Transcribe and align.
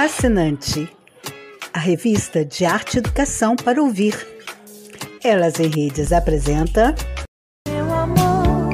Fascinante, 0.00 0.88
a 1.74 1.80
revista 1.80 2.44
de 2.44 2.64
arte 2.64 2.94
e 2.94 2.98
educação 3.00 3.56
para 3.56 3.82
ouvir. 3.82 4.14
Elas 5.24 5.58
em 5.58 5.66
Redes 5.66 6.12
apresenta. 6.12 6.94
Meu 7.68 7.92
amor, 7.92 8.70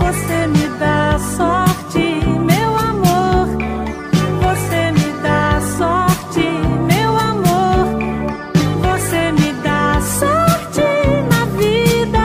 você 0.00 0.46
me 0.48 0.78
dá 0.78 1.18
sorte, 1.34 1.98
meu 2.44 2.76
amor, 2.76 3.46
você 4.42 4.92
me 4.92 5.22
dá 5.22 5.62
sorte, 5.78 6.40
meu 6.92 7.16
amor, 7.16 7.86
você 8.82 9.32
me 9.32 9.50
dá 9.62 9.98
sorte 10.02 10.82
na 11.30 11.46
vida. 11.56 12.20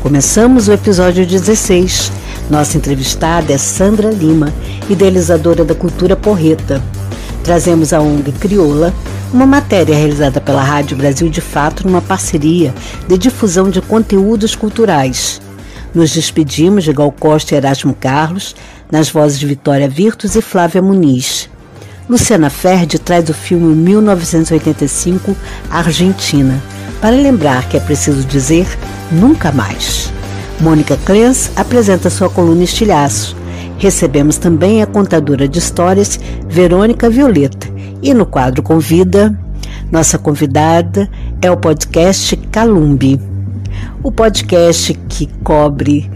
Começamos 0.00 0.68
o 0.68 0.72
episódio 0.72 1.26
16. 1.26 2.23
Nossa 2.50 2.76
entrevistada 2.76 3.52
é 3.52 3.58
Sandra 3.58 4.10
Lima, 4.10 4.52
idealizadora 4.88 5.64
da 5.64 5.74
cultura 5.74 6.14
porreta. 6.14 6.82
Trazemos 7.42 7.92
a 7.92 8.00
ONG 8.00 8.32
Crioula, 8.32 8.94
uma 9.32 9.46
matéria 9.46 9.96
realizada 9.96 10.40
pela 10.40 10.62
Rádio 10.62 10.96
Brasil 10.96 11.28
de 11.28 11.40
Fato 11.40 11.86
numa 11.86 12.00
parceria 12.00 12.74
de 13.08 13.18
difusão 13.18 13.70
de 13.70 13.80
conteúdos 13.80 14.54
culturais. 14.54 15.40
Nos 15.94 16.12
despedimos 16.12 16.84
de 16.84 16.92
Gal 16.92 17.10
Costa 17.12 17.54
e 17.54 17.58
Erasmo 17.58 17.94
Carlos, 17.98 18.54
nas 18.90 19.08
vozes 19.08 19.38
de 19.38 19.46
Vitória 19.46 19.88
Virtus 19.88 20.36
e 20.36 20.42
Flávia 20.42 20.82
Muniz. 20.82 21.48
Luciana 22.08 22.50
Ferdi 22.50 22.98
traz 22.98 23.28
o 23.30 23.34
filme 23.34 23.74
1985 23.74 25.34
Argentina, 25.70 26.62
para 27.00 27.16
lembrar 27.16 27.68
que 27.68 27.76
é 27.76 27.80
preciso 27.80 28.22
dizer 28.24 28.66
nunca 29.10 29.50
mais. 29.50 30.13
Mônica 30.60 30.96
Clens 31.04 31.50
apresenta 31.56 32.08
sua 32.08 32.30
coluna 32.30 32.64
Estilhaço. 32.64 33.36
Recebemos 33.78 34.36
também 34.36 34.82
a 34.82 34.86
contadora 34.86 35.48
de 35.48 35.58
histórias 35.58 36.18
Verônica 36.48 37.10
Violeta. 37.10 37.68
E 38.02 38.14
no 38.14 38.24
quadro 38.24 38.62
Convida, 38.62 39.38
nossa 39.90 40.18
convidada 40.18 41.08
é 41.42 41.50
o 41.50 41.56
podcast 41.56 42.36
Calumbi. 42.50 43.20
O 44.02 44.12
podcast 44.12 44.94
que 45.08 45.26
cobre 45.42 46.10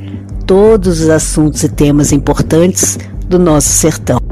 todos 0.47 1.01
os 1.01 1.09
assuntos 1.09 1.63
e 1.63 1.69
temas 1.69 2.13
importantes 2.13 2.99
do 3.29 3.39
nosso 3.39 3.69
sertão. 3.69 4.28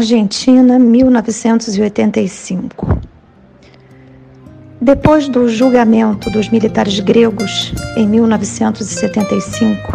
Argentina, 0.00 0.78
1985. 0.78 2.98
Depois 4.80 5.28
do 5.28 5.46
julgamento 5.46 6.30
dos 6.30 6.48
militares 6.48 6.98
gregos 7.00 7.74
em 7.98 8.08
1975 8.08 9.92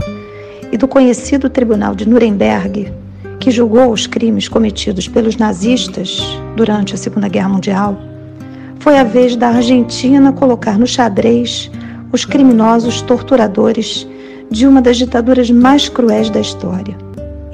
e 0.72 0.78
do 0.78 0.88
conhecido 0.88 1.50
Tribunal 1.50 1.96
de 1.96 2.08
Nuremberg, 2.08 2.94
que 3.40 3.50
julgou 3.50 3.92
os 3.92 4.06
crimes 4.06 4.48
cometidos 4.48 5.08
pelos 5.08 5.38
nazistas 5.38 6.22
durante 6.56 6.94
a 6.94 6.98
Segunda 6.98 7.28
Guerra 7.28 7.50
Mundial, 7.50 8.00
foi 8.78 9.00
a 9.00 9.04
vez 9.04 9.36
da 9.36 9.48
Argentina 9.48 10.32
colocar 10.32 10.78
no 10.78 10.86
xadrez 10.86 11.72
os 12.12 12.26
criminosos 12.26 13.02
torturadores 13.02 14.08
de 14.52 14.68
uma 14.68 14.84
das 14.84 14.98
ditaduras 14.98 15.50
mais 15.50 15.90
cruéis 15.90 16.30
da 16.30 16.42
história 16.42 17.05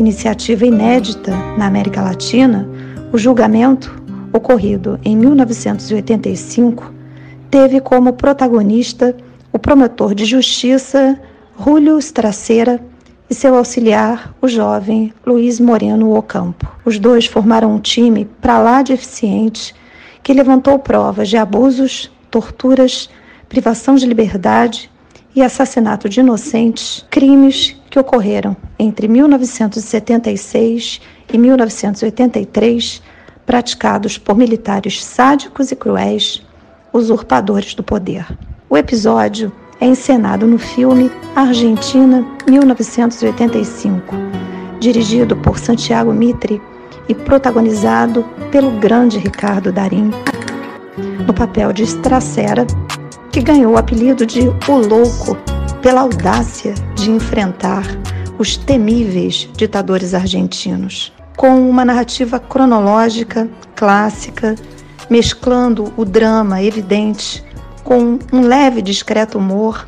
iniciativa 0.01 0.65
inédita 0.65 1.31
na 1.57 1.67
América 1.67 2.01
Latina, 2.01 2.67
o 3.13 3.19
julgamento, 3.19 4.01
ocorrido 4.33 4.99
em 5.05 5.15
1985, 5.15 6.91
teve 7.51 7.79
como 7.79 8.13
protagonista 8.13 9.15
o 9.53 9.59
promotor 9.59 10.15
de 10.15 10.25
justiça 10.25 11.19
Julio 11.63 11.99
Stracera 11.99 12.79
e 13.29 13.35
seu 13.35 13.55
auxiliar, 13.55 14.33
o 14.41 14.47
jovem 14.47 15.13
Luiz 15.23 15.59
Moreno 15.59 16.17
Ocampo. 16.17 16.67
Os 16.83 16.97
dois 16.97 17.27
formaram 17.27 17.75
um 17.75 17.79
time 17.79 18.25
para 18.41 18.57
lá 18.57 18.81
de 18.81 18.93
eficiente 18.93 19.75
que 20.23 20.33
levantou 20.33 20.79
provas 20.79 21.29
de 21.29 21.37
abusos, 21.37 22.11
torturas, 22.31 23.07
privação 23.47 23.93
de 23.95 24.07
liberdade 24.07 24.89
e 25.35 25.43
assassinato 25.43 26.09
de 26.09 26.21
inocentes, 26.21 27.05
crimes 27.11 27.79
que 27.91 27.99
ocorreram 27.99 28.55
entre 28.79 29.07
1976 29.07 31.01
e 31.31 31.37
1983, 31.37 33.03
praticados 33.45 34.17
por 34.17 34.37
militares 34.37 35.03
sádicos 35.03 35.71
e 35.73 35.75
cruéis, 35.75 36.41
usurpadores 36.93 37.75
do 37.75 37.83
poder. 37.83 38.25
O 38.69 38.77
episódio 38.77 39.51
é 39.81 39.85
encenado 39.85 40.47
no 40.47 40.57
filme 40.57 41.11
Argentina 41.35 42.25
1985, 42.47 44.15
dirigido 44.79 45.35
por 45.35 45.59
Santiago 45.59 46.13
Mitre 46.13 46.61
e 47.09 47.13
protagonizado 47.13 48.23
pelo 48.51 48.71
grande 48.79 49.17
Ricardo 49.17 49.69
Darim, 49.69 50.11
no 51.27 51.33
papel 51.33 51.73
de 51.73 51.83
Stracera, 51.83 52.65
que 53.33 53.41
ganhou 53.41 53.73
o 53.73 53.77
apelido 53.77 54.25
de 54.25 54.47
O 54.69 54.77
Louco 54.77 55.50
pela 55.81 56.01
audácia 56.01 56.73
de 56.95 57.09
enfrentar 57.09 57.83
os 58.37 58.55
temíveis 58.55 59.49
ditadores 59.57 60.13
argentinos, 60.13 61.11
com 61.35 61.67
uma 61.69 61.83
narrativa 61.83 62.39
cronológica, 62.39 63.49
clássica, 63.75 64.55
mesclando 65.09 65.91
o 65.97 66.05
drama 66.05 66.61
evidente 66.61 67.43
com 67.83 68.19
um 68.31 68.41
leve 68.41 68.79
e 68.79 68.83
discreto 68.83 69.37
humor, 69.37 69.87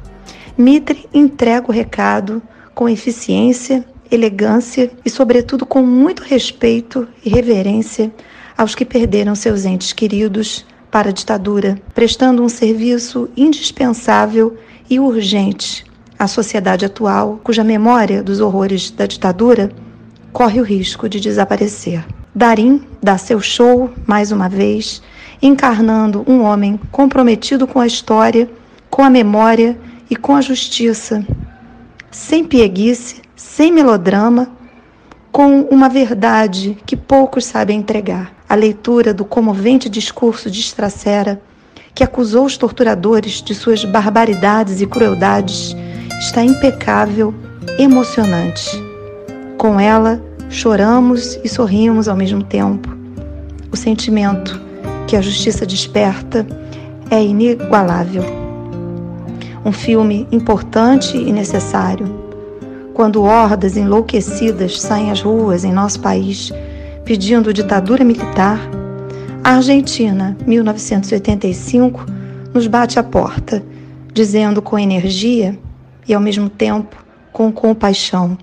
Mitre 0.58 1.08
entrega 1.14 1.68
o 1.68 1.72
recado 1.72 2.42
com 2.76 2.90
eficiência, 2.90 3.86
elegância 4.12 4.92
e, 5.04 5.10
sobretudo, 5.10 5.66
com 5.66 5.82
muito 5.82 6.22
respeito 6.22 7.08
e 7.24 7.30
reverência 7.30 8.12
aos 8.58 8.76
que 8.76 8.86
perderam 8.86 9.34
seus 9.34 9.66
entes 9.66 9.94
queridos 9.94 10.66
para 10.92 11.10
a 11.10 11.14
ditadura, 11.14 11.80
prestando 11.94 12.44
um 12.44 12.50
serviço 12.50 13.30
indispensável 13.36 14.56
e 14.90 15.00
urgente 15.00 15.86
à 16.18 16.28
sociedade 16.28 16.86
atual, 16.86 17.40
cuja 17.44 17.64
memória 17.64 18.24
dos 18.24 18.40
horrores 18.40 18.92
da 18.92 19.06
ditadura 19.06 19.72
corre 20.32 20.60
o 20.60 20.64
risco 20.64 21.08
de 21.08 21.20
desaparecer. 21.20 22.06
Darim 22.34 22.84
dá 23.02 23.18
seu 23.18 23.40
show 23.40 23.92
mais 24.08 24.32
uma 24.32 24.50
vez, 24.50 25.02
encarnando 25.42 26.24
um 26.28 26.42
homem 26.42 26.80
comprometido 26.92 27.68
com 27.68 27.80
a 27.80 27.86
história, 27.86 28.50
com 28.90 29.04
a 29.04 29.10
memória 29.10 29.78
e 30.10 30.16
com 30.16 30.36
a 30.36 30.42
justiça, 30.42 31.26
sem 32.10 32.44
pieguice, 32.44 33.22
sem 33.36 33.72
melodrama, 33.72 34.52
com 35.32 35.62
uma 35.62 35.90
verdade 35.90 36.78
que 36.86 36.96
poucos 36.96 37.46
sabem 37.46 37.80
entregar. 37.80 38.34
A 38.48 38.56
leitura 38.56 39.14
do 39.14 39.26
comovente 39.26 39.90
discurso 39.90 40.50
de 40.50 40.60
Stracera 40.60 41.42
que 41.96 42.04
acusou 42.04 42.46
os 42.46 42.58
torturadores 42.58 43.42
de 43.42 43.54
suas 43.54 43.86
barbaridades 43.86 44.82
e 44.82 44.88
crueldades, 44.88 45.76
está 46.20 46.44
impecável, 46.44 47.34
emocionante. 47.78 48.70
Com 49.58 49.80
ela, 49.80 50.22
choramos 50.50 51.40
e 51.44 51.50
sorrimos 51.50 52.08
ao 52.08 52.16
mesmo 52.16 52.44
tempo. 52.44 52.96
O 53.72 53.78
sentimento 53.78 54.60
que 55.08 55.16
a 55.16 55.22
justiça 55.22 55.66
desperta 55.66 56.46
é 57.10 57.24
inigualável. 57.24 58.24
Um 59.66 59.72
filme 59.72 60.28
importante 60.32 61.18
e 61.18 61.32
necessário. 61.32 62.22
Quando 62.94 63.24
hordas 63.24 63.78
enlouquecidas 63.78 64.80
saem 64.80 65.10
às 65.10 65.22
ruas 65.22 65.64
em 65.64 65.72
nosso 65.72 66.00
país 66.00 66.52
pedindo 67.06 67.54
ditadura 67.54 68.04
militar, 68.04 68.60
a 69.44 69.56
Argentina, 69.56 70.38
1985, 70.48 72.06
nos 72.54 72.66
bate 72.66 72.98
à 72.98 73.04
porta, 73.04 73.62
dizendo 74.14 74.62
com 74.62 74.80
energia 74.80 75.60
e 76.08 76.14
ao 76.14 76.22
mesmo 76.22 76.50
tempo 76.50 77.04
com 77.32 77.52
compaixão: 77.52 78.38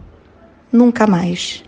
nunca 0.70 1.06
mais. 1.06 1.64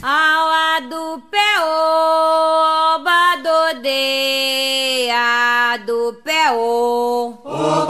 Aua 0.00 0.80
do 0.88 1.20
peô, 1.28 3.02
badode, 3.02 3.88
a 5.12 5.76
do 5.84 6.14
peô. 6.22 7.34
Uma 7.44 7.86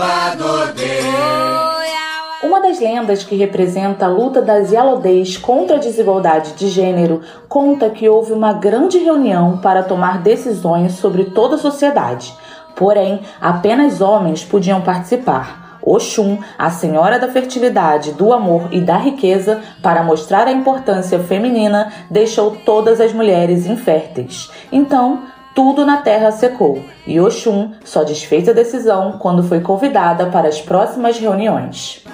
das 2.68 2.80
lendas 2.80 3.24
que 3.24 3.34
representa 3.34 4.04
a 4.04 4.08
luta 4.08 4.42
das 4.42 4.70
Yalodês 4.70 5.38
contra 5.38 5.76
a 5.76 5.80
desigualdade 5.80 6.52
de 6.52 6.68
gênero 6.68 7.22
conta 7.48 7.88
que 7.88 8.06
houve 8.06 8.32
uma 8.34 8.52
grande 8.52 8.98
reunião 8.98 9.56
para 9.56 9.82
tomar 9.82 10.18
decisões 10.18 10.92
sobre 10.92 11.24
toda 11.24 11.54
a 11.54 11.58
sociedade. 11.58 12.34
Porém, 12.76 13.20
apenas 13.40 14.02
homens 14.02 14.44
podiam 14.44 14.82
participar. 14.82 15.78
Oxum, 15.82 16.38
a 16.58 16.68
senhora 16.68 17.18
da 17.18 17.28
fertilidade, 17.28 18.12
do 18.12 18.34
amor 18.34 18.68
e 18.70 18.82
da 18.82 18.98
riqueza, 18.98 19.62
para 19.82 20.02
mostrar 20.02 20.46
a 20.46 20.52
importância 20.52 21.18
feminina, 21.20 21.90
deixou 22.10 22.50
todas 22.66 23.00
as 23.00 23.14
mulheres 23.14 23.64
inférteis. 23.64 24.50
Então, 24.70 25.20
tudo 25.54 25.86
na 25.86 25.96
terra 25.96 26.30
secou, 26.30 26.82
e 27.06 27.18
Oxum 27.18 27.72
só 27.82 28.04
desfez 28.04 28.46
a 28.46 28.52
decisão 28.52 29.12
quando 29.18 29.42
foi 29.42 29.60
convidada 29.60 30.26
para 30.26 30.48
as 30.48 30.60
próximas 30.60 31.18
reuniões. 31.18 32.04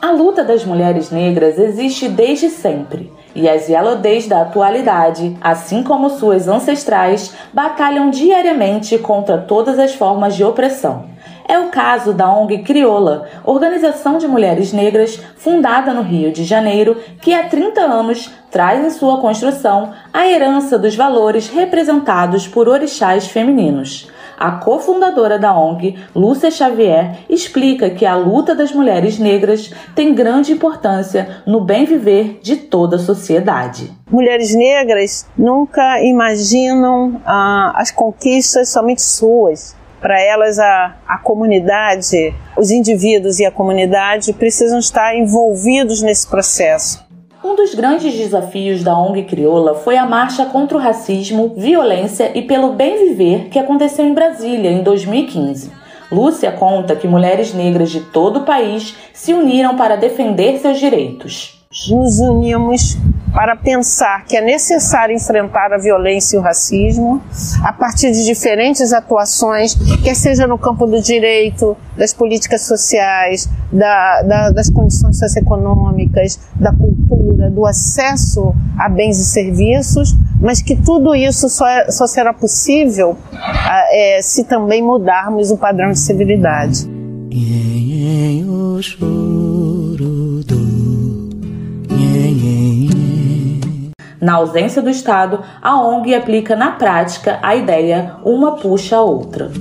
A 0.00 0.10
luta 0.10 0.44
das 0.44 0.64
mulheres 0.64 1.10
negras 1.10 1.58
existe 1.58 2.08
desde 2.08 2.50
sempre, 2.50 3.10
e 3.34 3.48
as 3.48 3.68
Yalodês 3.68 4.26
da 4.26 4.42
atualidade, 4.42 5.36
assim 5.40 5.82
como 5.82 6.10
suas 6.10 6.46
ancestrais, 6.46 7.34
batalham 7.52 8.10
diariamente 8.10 8.98
contra 8.98 9.38
todas 9.38 9.78
as 9.78 9.94
formas 9.94 10.36
de 10.36 10.44
opressão. 10.44 11.06
É 11.46 11.58
o 11.58 11.68
caso 11.68 12.12
da 12.12 12.30
ONG 12.30 12.62
Crioula, 12.62 13.28
organização 13.44 14.16
de 14.16 14.26
mulheres 14.26 14.72
negras 14.72 15.20
fundada 15.36 15.92
no 15.92 16.02
Rio 16.02 16.32
de 16.32 16.44
Janeiro, 16.44 16.96
que 17.20 17.34
há 17.34 17.48
30 17.48 17.80
anos 17.80 18.30
traz 18.50 18.84
em 18.84 18.90
sua 18.90 19.20
construção 19.20 19.92
a 20.12 20.26
herança 20.26 20.78
dos 20.78 20.94
valores 20.94 21.48
representados 21.48 22.48
por 22.48 22.68
orixás 22.68 23.26
femininos. 23.26 24.08
A 24.38 24.52
cofundadora 24.52 25.38
da 25.38 25.56
ONG, 25.56 25.96
Lúcia 26.14 26.50
Xavier, 26.50 27.18
explica 27.28 27.90
que 27.90 28.04
a 28.04 28.16
luta 28.16 28.54
das 28.54 28.72
mulheres 28.72 29.18
negras 29.18 29.72
tem 29.94 30.14
grande 30.14 30.52
importância 30.52 31.42
no 31.46 31.60
bem 31.60 31.84
viver 31.84 32.40
de 32.42 32.56
toda 32.56 32.96
a 32.96 32.98
sociedade. 32.98 33.92
Mulheres 34.10 34.54
negras 34.54 35.26
nunca 35.36 36.02
imaginam 36.02 37.20
ah, 37.24 37.72
as 37.76 37.90
conquistas 37.90 38.68
somente 38.68 39.02
suas. 39.02 39.76
Para 40.00 40.20
elas, 40.20 40.58
a, 40.58 40.96
a 41.08 41.18
comunidade, 41.18 42.34
os 42.58 42.70
indivíduos 42.70 43.40
e 43.40 43.46
a 43.46 43.50
comunidade 43.50 44.34
precisam 44.34 44.78
estar 44.78 45.16
envolvidos 45.16 46.02
nesse 46.02 46.28
processo. 46.28 47.03
Um 47.44 47.54
dos 47.54 47.74
grandes 47.74 48.14
desafios 48.14 48.82
da 48.82 48.98
ONG 48.98 49.24
Crioula 49.24 49.74
foi 49.74 49.98
a 49.98 50.06
marcha 50.06 50.46
contra 50.46 50.78
o 50.78 50.80
racismo, 50.80 51.52
violência 51.54 52.32
e 52.34 52.40
pelo 52.40 52.72
bem 52.72 53.10
viver 53.10 53.50
que 53.50 53.58
aconteceu 53.58 54.06
em 54.06 54.14
Brasília 54.14 54.70
em 54.70 54.82
2015. 54.82 55.70
Lúcia 56.10 56.50
conta 56.50 56.96
que 56.96 57.06
mulheres 57.06 57.52
negras 57.52 57.90
de 57.90 58.00
todo 58.00 58.38
o 58.38 58.44
país 58.44 58.96
se 59.12 59.34
uniram 59.34 59.76
para 59.76 59.94
defender 59.94 60.56
seus 60.58 60.80
direitos. 60.80 61.62
Nos 61.90 62.20
unimos 62.20 62.96
para 63.32 63.56
pensar 63.56 64.24
que 64.26 64.36
é 64.36 64.40
necessário 64.40 65.12
enfrentar 65.12 65.72
a 65.72 65.76
violência 65.76 66.36
e 66.36 66.38
o 66.38 66.42
racismo 66.42 67.20
a 67.64 67.72
partir 67.72 68.12
de 68.12 68.24
diferentes 68.24 68.92
atuações, 68.92 69.74
quer 70.04 70.14
seja 70.14 70.46
no 70.46 70.56
campo 70.56 70.86
do 70.86 71.02
direito, 71.02 71.76
das 71.98 72.12
políticas 72.12 72.62
sociais, 72.62 73.50
da, 73.72 74.22
da, 74.22 74.50
das 74.50 74.70
condições 74.70 75.18
socioeconômicas, 75.18 76.38
da 76.54 76.72
cultura, 76.72 77.50
do 77.50 77.66
acesso 77.66 78.54
a 78.78 78.88
bens 78.88 79.18
e 79.18 79.24
serviços, 79.24 80.14
mas 80.40 80.62
que 80.62 80.76
tudo 80.76 81.12
isso 81.12 81.48
só, 81.48 81.66
é, 81.66 81.90
só 81.90 82.06
será 82.06 82.32
possível 82.32 83.18
é, 83.90 84.20
se 84.22 84.44
também 84.44 84.80
mudarmos 84.80 85.50
o 85.50 85.56
padrão 85.56 85.90
de 85.90 85.98
civilidade. 85.98 86.88
Na 94.24 94.36
ausência 94.36 94.80
do 94.80 94.88
Estado, 94.88 95.44
a 95.60 95.78
ONG 95.78 96.14
aplica 96.14 96.56
na 96.56 96.70
prática 96.70 97.38
a 97.42 97.54
ideia 97.54 98.16
uma 98.24 98.56
puxa 98.56 98.96
a 98.96 99.02
outra. 99.02 99.52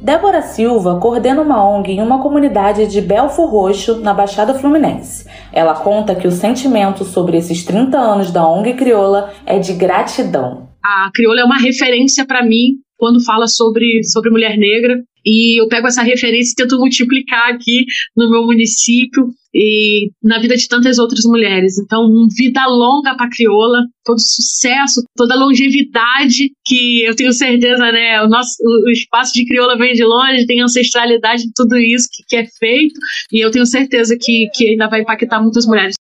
Débora 0.00 0.40
Silva 0.40 0.98
coordena 0.98 1.42
uma 1.42 1.62
ONG 1.62 1.92
em 1.92 2.00
uma 2.00 2.22
comunidade 2.22 2.86
de 2.86 3.02
Belfor 3.02 3.50
Roxo, 3.50 4.00
na 4.00 4.14
Baixada 4.14 4.54
Fluminense. 4.54 5.28
Ela 5.52 5.74
conta 5.74 6.14
que 6.14 6.26
o 6.26 6.32
sentimento 6.32 7.04
sobre 7.04 7.36
esses 7.36 7.62
30 7.62 7.98
anos 7.98 8.30
da 8.30 8.48
ONG 8.48 8.72
Crioula 8.72 9.30
é 9.44 9.58
de 9.58 9.74
gratidão. 9.74 10.70
A 10.82 11.10
Crioula 11.12 11.42
é 11.42 11.44
uma 11.44 11.58
referência 11.58 12.24
para 12.24 12.42
mim 12.42 12.76
quando 12.96 13.22
fala 13.22 13.46
sobre, 13.46 14.02
sobre 14.04 14.30
mulher 14.30 14.56
negra 14.56 15.02
e 15.26 15.60
eu 15.60 15.66
pego 15.66 15.88
essa 15.88 16.02
referência 16.02 16.52
e 16.52 16.54
tento 16.54 16.78
multiplicar 16.78 17.50
aqui 17.52 17.84
no 18.16 18.30
meu 18.30 18.44
município 18.44 19.28
e 19.52 20.10
na 20.22 20.38
vida 20.38 20.54
de 20.54 20.68
tantas 20.68 20.98
outras 20.98 21.24
mulheres. 21.24 21.78
Então, 21.78 22.06
vida 22.36 22.66
longa 22.66 23.16
para 23.16 23.30
crioula, 23.30 23.84
todo 24.04 24.20
sucesso, 24.20 25.02
toda 25.16 25.34
longevidade 25.34 26.52
que 26.64 27.02
eu 27.02 27.16
tenho 27.16 27.32
certeza, 27.32 27.90
né? 27.90 28.22
O 28.22 28.28
nosso 28.28 28.56
o 28.62 28.90
espaço 28.90 29.32
de 29.32 29.46
crioula 29.46 29.76
vem 29.78 29.94
de 29.94 30.04
longe, 30.04 30.46
tem 30.46 30.60
ancestralidade 30.60 31.44
de 31.44 31.52
tudo 31.54 31.76
isso 31.76 32.06
que, 32.12 32.22
que 32.28 32.36
é 32.36 32.46
feito 32.58 33.00
e 33.32 33.40
eu 33.40 33.50
tenho 33.50 33.66
certeza 33.66 34.16
que, 34.20 34.48
que 34.54 34.68
ainda 34.68 34.88
vai 34.88 35.00
impactar 35.00 35.40
muitas 35.40 35.66
mulheres. 35.66 35.96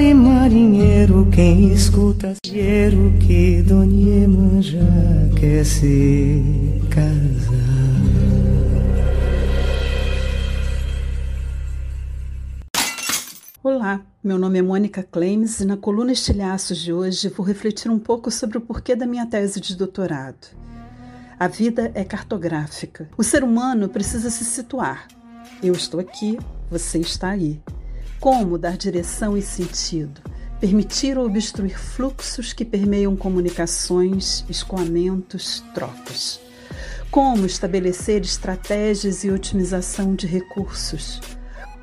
e 0.00 0.14
marinheiro, 0.14 1.28
quem 1.34 1.72
escuta 1.72 2.34
que 2.42 3.62
Dona 3.62 4.28
Manja 4.28 4.78
quer 5.38 5.64
se 5.64 6.40
casar. 6.90 7.83
Olá, 13.66 14.02
meu 14.22 14.36
nome 14.36 14.58
é 14.58 14.62
Mônica 14.62 15.02
Kleimes 15.02 15.58
e 15.60 15.64
na 15.64 15.74
coluna 15.74 16.12
Estilhaços 16.12 16.76
de 16.76 16.92
hoje 16.92 17.30
vou 17.30 17.46
refletir 17.46 17.90
um 17.90 17.98
pouco 17.98 18.30
sobre 18.30 18.58
o 18.58 18.60
porquê 18.60 18.94
da 18.94 19.06
minha 19.06 19.24
tese 19.24 19.58
de 19.58 19.74
doutorado. 19.74 20.48
A 21.40 21.48
vida 21.48 21.90
é 21.94 22.04
cartográfica. 22.04 23.08
O 23.16 23.24
ser 23.24 23.42
humano 23.42 23.88
precisa 23.88 24.28
se 24.28 24.44
situar. 24.44 25.08
Eu 25.62 25.72
estou 25.72 25.98
aqui, 25.98 26.38
você 26.70 26.98
está 26.98 27.30
aí. 27.30 27.58
Como 28.20 28.58
dar 28.58 28.76
direção 28.76 29.34
e 29.34 29.40
sentido? 29.40 30.20
Permitir 30.60 31.16
ou 31.16 31.24
obstruir 31.24 31.78
fluxos 31.78 32.52
que 32.52 32.66
permeiam 32.66 33.16
comunicações, 33.16 34.44
escoamentos, 34.46 35.64
trocas. 35.72 36.38
Como 37.10 37.46
estabelecer 37.46 38.20
estratégias 38.20 39.24
e 39.24 39.30
otimização 39.30 40.14
de 40.14 40.26
recursos? 40.26 41.18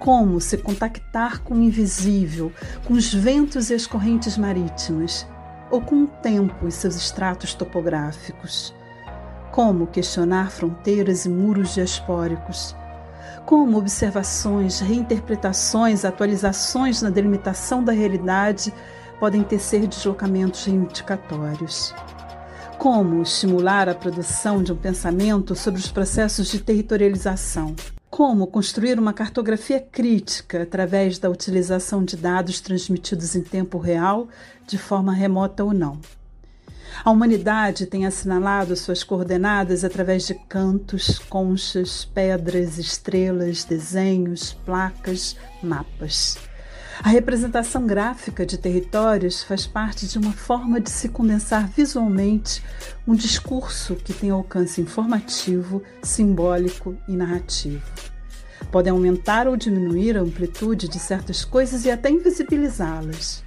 Como 0.01 0.42
se 0.42 0.57
contactar 0.57 1.44
com 1.44 1.53
o 1.53 1.62
invisível, 1.62 2.51
com 2.88 2.95
os 2.95 3.13
ventos 3.13 3.69
e 3.69 3.75
as 3.75 3.86
correntes 3.86 4.36
marítimas, 4.36 5.27
ou 5.69 5.80
com 5.80 6.03
o 6.03 6.07
tempo 6.07 6.68
e 6.68 6.71
seus 6.71 6.95
estratos 6.95 7.53
topográficos. 7.53 8.74
Como 9.51 9.86
questionar 9.86 10.50
fronteiras 10.50 11.25
e 11.25 11.30
muros 11.30 11.75
diaspóricos. 11.75 12.75
Como 13.46 13.77
observações, 13.77 14.79
reinterpretações, 14.79 16.03
atualizações 16.03 17.03
na 17.03 17.12
delimitação 17.12 17.84
da 17.84 17.91
realidade 17.91 18.74
podem 19.20 19.43
tecer 19.43 19.86
deslocamentos 19.86 20.65
reivindicatórios. 20.65 21.93
Como 22.79 23.22
estimular 23.22 23.88
a 23.88 23.93
produção 23.93 24.63
de 24.63 24.74
um 24.74 24.77
pensamento 24.77 25.53
sobre 25.53 25.79
os 25.79 25.91
processos 25.91 26.48
de 26.48 26.60
territorialização 26.60 27.75
como 28.12 28.46
construir 28.46 29.00
uma 29.00 29.13
cartografia 29.13 29.80
crítica 29.80 30.63
através 30.63 31.18
da 31.18 31.30
utilização 31.30 32.03
de 32.03 32.18
dados 32.18 32.60
transmitidos 32.60 33.38
em 33.38 33.41
tempo 33.41 33.77
real, 33.77 34.27
de 34.68 34.77
forma 34.77 35.13
remota 35.13 35.63
ou 35.63 35.74
não. 35.74 35.98
A 37.06 37.10
humanidade 37.10 37.86
tem 37.86 38.06
assinalado 38.06 38.75
suas 38.75 39.01
coordenadas 39.01 39.86
através 39.86 40.27
de 40.27 40.36
cantos, 40.36 41.20
conchas, 41.20 42.03
pedras, 42.03 42.77
estrelas, 42.77 43.63
desenhos, 43.63 44.51
placas, 44.65 45.38
mapas. 45.63 46.50
A 47.03 47.10
representação 47.10 47.88
gráfica 47.88 48.46
de 48.46 48.60
territórios 48.60 49.41
faz 49.41 49.65
parte 49.65 50.05
de 50.05 50.20
uma 50.20 50.34
forma 50.34 50.79
de 50.79 50.91
se 50.91 51.10
condensar 51.10 51.67
visualmente 51.67 52.63
um 53.08 53.15
discurso 53.15 53.96
que 53.96 54.13
tem 54.13 54.29
alcance 54.29 54.79
informativo, 54.79 55.81
simbólico 56.03 56.96
e 57.08 57.13
narrativo. 57.13 57.81
Podem 58.72 58.91
aumentar 58.91 59.48
ou 59.48 59.58
diminuir 59.58 60.15
a 60.15 60.22
amplitude 60.22 60.88
de 60.88 61.00
certas 61.00 61.43
coisas 61.43 61.86
e 61.86 61.91
até 61.91 62.12
invisibilizá-las. 62.12 63.43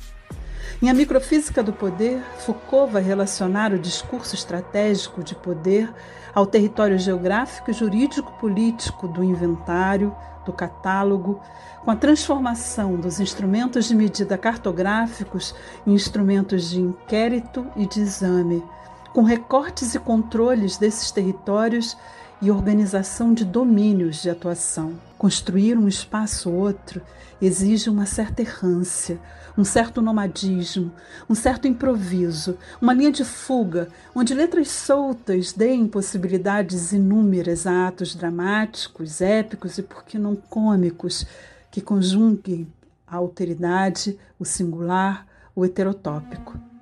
Em 0.83 0.91
A 0.91 0.95
Microfísica 0.95 1.63
do 1.63 1.73
Poder, 1.73 2.21
Foucault 2.41 2.93
vai 2.93 3.03
relacionar 3.03 3.73
o 3.73 3.79
discurso 3.79 4.35
estratégico 4.35 5.23
de 5.23 5.37
poder 5.37 5.89
ao 6.35 6.47
território 6.47 6.99
geográfico 6.99 7.71
e 7.71 7.75
jurídico-político 7.75 9.07
do 9.07 9.23
inventário, 9.23 10.15
do 10.45 10.53
catálogo, 10.53 11.41
com 11.85 11.91
a 11.91 11.97
transformação 11.97 12.97
dos 12.97 13.21
instrumentos 13.21 13.87
de 13.87 13.95
medida 13.95 14.37
cartográficos 14.37 15.55
em 15.87 15.93
instrumentos 15.93 16.71
de 16.71 16.81
inquérito 16.81 17.67
e 17.77 17.87
de 17.87 18.01
exame, 18.01 18.65
com 19.13 19.23
recortes 19.23 19.95
e 19.95 19.99
controles 19.99 20.77
desses 20.77 21.11
territórios 21.11 21.97
e 22.45 22.51
organização 22.51 23.33
de 23.33 23.43
domínios 23.43 24.21
de 24.21 24.29
atuação. 24.29 24.93
Construir 25.17 25.79
um 25.79 25.89
espaço 25.89 26.51
outro 26.51 27.01
exige 27.41 27.89
uma 27.89 28.05
certa 28.05 28.43
errância, 28.43 29.19
um 29.57 29.65
certo 29.65 30.03
nomadismo, 30.03 30.93
um 31.27 31.35
certo 31.35 31.67
improviso, 31.67 32.59
uma 32.83 32.93
linha 32.93 33.11
de 33.11 33.25
fuga, 33.25 33.89
onde 34.15 34.35
letras 34.35 34.69
soltas 34.69 35.55
deem 35.55 35.89
possibilidades 35.89 36.93
inúmeras 36.93 37.67
a 37.67 37.89
atos 37.89 38.15
dramáticos, 38.15 39.23
épicos 39.23 39.79
e, 39.79 39.83
por 39.83 40.05
que 40.05 40.19
não 40.19 40.37
cômicos, 40.37 41.27
que 41.71 41.81
conjuguem 41.81 42.71
a 43.07 43.17
alteridade, 43.17 44.19
o 44.39 44.45
singular, 44.45 45.27
o 45.57 45.65
heterotópico. 45.65 46.74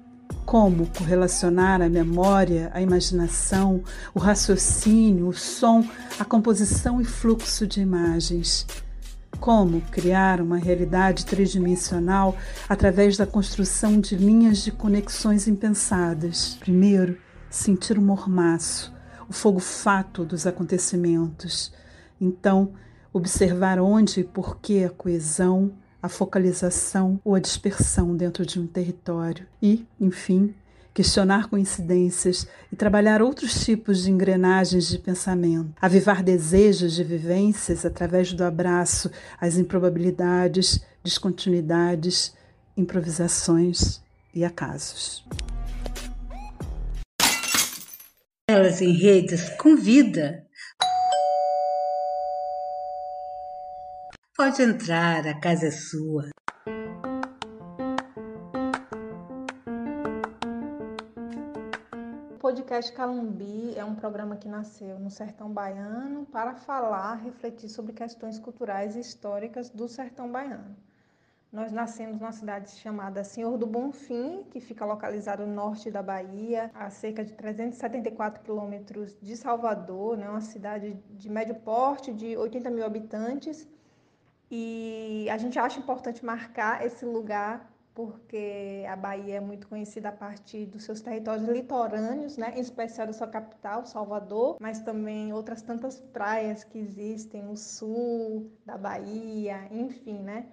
Como 0.44 0.87
correlacionar 0.88 1.80
a 1.80 1.88
memória, 1.88 2.70
a 2.75 2.82
imaginação, 2.82 3.82
o 4.14 4.18
raciocínio, 4.18 5.28
o 5.28 5.32
som, 5.32 5.87
a 6.18 6.25
composição 6.25 7.00
e 7.00 7.04
fluxo 7.04 7.66
de 7.66 7.80
imagens? 7.80 8.66
Como 9.40 9.80
criar 9.82 10.40
uma 10.40 10.58
realidade 10.58 11.25
tridimensional 11.25 12.37
através 12.68 13.16
da 13.16 13.26
construção 13.26 13.99
de 13.99 14.14
linhas 14.16 14.58
de 14.58 14.70
conexões 14.70 15.49
impensadas? 15.49 16.56
Primeiro, 16.61 17.16
sentir 17.49 17.96
o 17.96 18.02
mormaço, 18.02 18.92
o 19.28 19.32
fogo 19.32 19.58
fato 19.58 20.25
dos 20.25 20.46
acontecimentos. 20.46 21.72
Então, 22.20 22.72
observar 23.12 23.78
onde 23.78 24.20
e 24.20 24.25
por 24.25 24.58
que 24.58 24.84
a 24.84 24.90
coesão, 24.90 25.72
a 26.02 26.09
focalização 26.09 27.21
ou 27.25 27.37
a 27.37 27.40
dispersão 27.40 28.16
dentro 28.16 28.44
de 28.44 28.59
um 28.59 28.66
território. 28.66 29.47
E, 29.62 29.87
enfim, 30.00 30.52
questionar 30.92 31.49
coincidências 31.49 32.47
e 32.71 32.76
trabalhar 32.76 33.23
outros 33.23 33.64
tipos 33.64 34.02
de 34.02 34.11
engrenagens 34.11 34.88
de 34.88 34.99
pensamento, 34.99 35.73
avivar 35.80 36.23
desejos 36.23 36.94
de 36.94 37.04
vivências 37.04 37.87
através 37.87 38.32
do 38.32 38.44
abraço 38.44 39.11
às 39.40 39.56
improbabilidades, 39.56 40.85
descontinuidades, 41.02 42.35
improvisações 42.76 44.02
e 44.35 44.44
acasos. 44.44 45.25
Elas 48.49 48.82
em 48.82 48.92
redes 48.92 49.49
convida 49.50 50.44
Pode 54.35 54.62
entrar, 54.62 55.27
a 55.27 55.39
casa 55.39 55.67
é 55.67 55.71
sua. 55.71 56.31
O 62.31 62.39
podcast 62.39 62.91
Calumbi 62.95 63.75
é 63.77 63.85
um 63.85 63.95
programa 63.95 64.37
que 64.37 64.49
nasceu 64.49 64.99
no 64.99 65.11
Sertão 65.11 65.53
Baiano 65.53 66.25
para 66.25 66.55
falar, 66.55 67.17
refletir 67.17 67.69
sobre 67.69 67.93
questões 67.93 68.39
culturais 68.39 68.97
e 68.97 69.01
históricas 69.01 69.69
do 69.69 69.87
Sertão 69.87 70.33
Baiano. 70.33 70.75
Nós 71.53 71.71
nascemos 71.71 72.19
numa 72.19 72.33
cidade 72.33 72.71
chamada 72.71 73.23
Senhor 73.23 73.59
do 73.59 73.67
Bonfim, 73.67 74.45
que 74.51 74.61
fica 74.61 74.87
localizada 74.87 75.45
no 75.45 75.53
norte 75.55 75.91
da 75.91 76.03
Bahia, 76.03 76.71
a 76.73 76.89
cerca 76.89 77.23
de 77.23 77.35
374 77.35 78.43
quilômetros 78.43 79.15
de 79.21 79.37
Salvador, 79.37 80.17
né, 80.17 80.27
uma 80.31 80.41
cidade 80.41 80.95
de 81.11 81.29
médio 81.29 81.57
porte, 81.57 82.15
de 82.15 82.35
80 82.35 82.71
mil 82.71 82.87
habitantes 82.87 83.69
e 84.54 85.30
a 85.30 85.38
gente 85.38 85.59
acha 85.59 85.78
importante 85.78 86.23
marcar 86.23 86.85
esse 86.85 87.06
lugar 87.06 87.73
porque 87.94 88.85
a 88.87 88.94
Bahia 88.94 89.37
é 89.37 89.40
muito 89.40 89.66
conhecida 89.66 90.11
a 90.11 90.12
partir 90.12 90.66
dos 90.66 90.85
seus 90.85 91.00
territórios 91.00 91.49
litorâneos, 91.49 92.37
né? 92.37 92.52
em 92.54 92.61
especial 92.61 93.06
da 93.06 93.14
sua 93.14 93.26
capital, 93.26 93.87
Salvador, 93.87 94.59
mas 94.61 94.80
também 94.80 95.32
outras 95.32 95.62
tantas 95.62 96.00
praias 96.00 96.64
que 96.64 96.78
existem 96.78 97.42
no 97.42 97.56
sul 97.56 98.50
da 98.66 98.76
Bahia, 98.76 99.68
enfim, 99.71 100.18
né? 100.18 100.47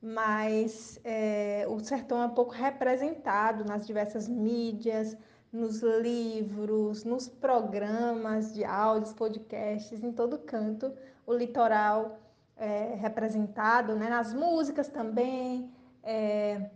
Mas 0.00 0.98
é, 1.04 1.66
o 1.68 1.78
sertão 1.80 2.22
é 2.22 2.28
pouco 2.28 2.52
representado 2.52 3.64
nas 3.64 3.86
diversas 3.86 4.26
mídias, 4.28 5.14
nos 5.52 5.82
livros, 5.82 7.04
nos 7.04 7.28
programas 7.28 8.54
de 8.54 8.64
áudios, 8.64 9.12
podcasts, 9.12 10.02
em 10.02 10.12
todo 10.12 10.38
canto. 10.38 10.90
O 11.26 11.34
litoral 11.34 12.18
é, 12.56 12.94
representado, 12.96 13.94
né? 13.94 14.08
nas 14.08 14.32
músicas 14.32 14.88
também, 14.88 15.70
é, 16.02 16.70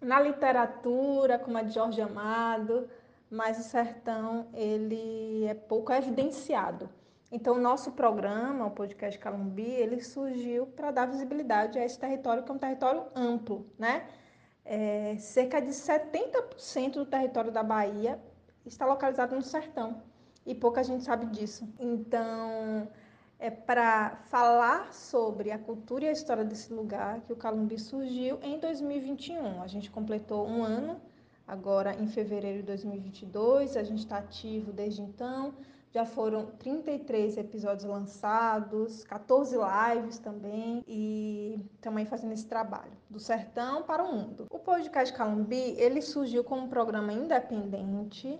na 0.00 0.20
literatura, 0.20 1.38
como 1.38 1.58
a 1.58 1.62
de 1.62 1.72
Jorge 1.72 2.00
Amado, 2.00 2.88
mas 3.30 3.58
o 3.58 3.62
sertão 3.62 4.48
ele 4.54 5.44
é 5.44 5.54
pouco 5.54 5.92
evidenciado. 5.92 6.88
Então, 7.30 7.56
o 7.56 7.60
nosso 7.60 7.92
programa, 7.92 8.66
o 8.66 8.70
podcast 8.70 9.18
Calumbi, 9.18 9.62
ele 9.62 10.00
surgiu 10.00 10.66
para 10.66 10.90
dar 10.90 11.06
visibilidade 11.06 11.78
a 11.78 11.84
esse 11.84 11.98
território, 11.98 12.42
que 12.42 12.50
é 12.50 12.54
um 12.54 12.58
território 12.58 13.04
amplo, 13.14 13.66
né? 13.78 14.06
É, 14.64 15.16
cerca 15.18 15.60
de 15.60 15.70
70% 15.70 16.92
do 16.92 17.04
território 17.04 17.50
da 17.50 17.62
Bahia 17.62 18.18
está 18.64 18.86
localizado 18.86 19.34
no 19.34 19.42
sertão, 19.42 20.02
e 20.46 20.54
pouca 20.54 20.82
gente 20.82 21.04
sabe 21.04 21.26
disso. 21.26 21.68
Então, 21.78 22.88
é 23.38 23.50
para 23.50 24.16
falar 24.28 24.92
sobre 24.92 25.52
a 25.52 25.58
cultura 25.58 26.04
e 26.04 26.08
a 26.08 26.12
história 26.12 26.44
desse 26.44 26.72
lugar 26.72 27.20
que 27.20 27.32
o 27.32 27.36
Calumbi 27.36 27.78
surgiu 27.78 28.38
em 28.42 28.58
2021. 28.58 29.62
A 29.62 29.66
gente 29.68 29.90
completou 29.90 30.46
um 30.46 30.64
ano, 30.64 31.00
agora 31.46 31.94
em 31.94 32.08
fevereiro 32.08 32.58
de 32.58 32.64
2022, 32.64 33.76
a 33.76 33.84
gente 33.84 34.00
está 34.00 34.18
ativo 34.18 34.72
desde 34.72 35.02
então. 35.02 35.54
Já 35.90 36.04
foram 36.04 36.46
33 36.58 37.38
episódios 37.38 37.84
lançados, 37.84 39.04
14 39.04 39.56
lives 39.56 40.18
também, 40.18 40.84
e 40.86 41.58
também 41.80 42.04
fazendo 42.04 42.32
esse 42.32 42.44
trabalho, 42.44 42.92
do 43.08 43.18
sertão 43.18 43.82
para 43.82 44.04
o 44.04 44.12
mundo. 44.12 44.46
O 44.50 44.58
podcast 44.58 45.14
Calumbi, 45.16 45.74
ele 45.78 46.02
surgiu 46.02 46.44
como 46.44 46.64
um 46.64 46.68
programa 46.68 47.10
independente, 47.10 48.38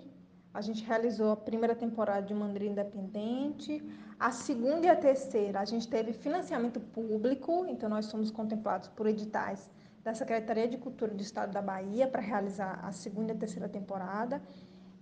a 0.53 0.61
gente 0.61 0.85
realizou 0.85 1.31
a 1.31 1.37
primeira 1.37 1.75
temporada 1.75 2.27
de 2.27 2.35
maneira 2.35 2.65
independente. 2.65 3.83
A 4.19 4.31
segunda 4.31 4.87
e 4.87 4.89
a 4.89 4.97
terceira, 4.97 5.61
a 5.61 5.65
gente 5.65 5.87
teve 5.87 6.13
financiamento 6.13 6.81
público, 6.81 7.67
então 7.69 7.89
nós 7.89 8.07
somos 8.07 8.31
contemplados 8.31 8.89
por 8.89 9.07
editais 9.07 9.71
da 10.03 10.15
Secretaria 10.15 10.67
de 10.67 10.79
Cultura 10.79 11.13
do 11.15 11.23
Estado 11.23 11.53
da 11.53 11.63
Bahia 11.63 12.09
para 12.09 12.23
realizar 12.23 12.81
a 12.83 12.93
segunda 12.93 13.33
e 13.33 13.37
a 13.37 13.39
terceira 13.39 13.69
temporada. 13.69 14.43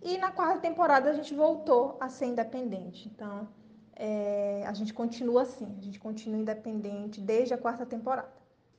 E 0.02 0.18
na 0.18 0.30
quarta 0.30 0.60
temporada 0.60 1.10
a 1.10 1.14
gente 1.14 1.34
voltou 1.34 1.96
a 2.00 2.08
ser 2.08 2.26
independente. 2.26 3.08
Então, 3.08 3.48
é, 3.94 4.62
a 4.66 4.72
gente 4.74 4.92
continua 4.92 5.42
assim, 5.42 5.74
a 5.78 5.82
gente 5.82 5.98
continua 5.98 6.38
independente 6.38 7.20
desde 7.20 7.54
a 7.54 7.58
quarta 7.58 7.86
temporada. 7.86 8.35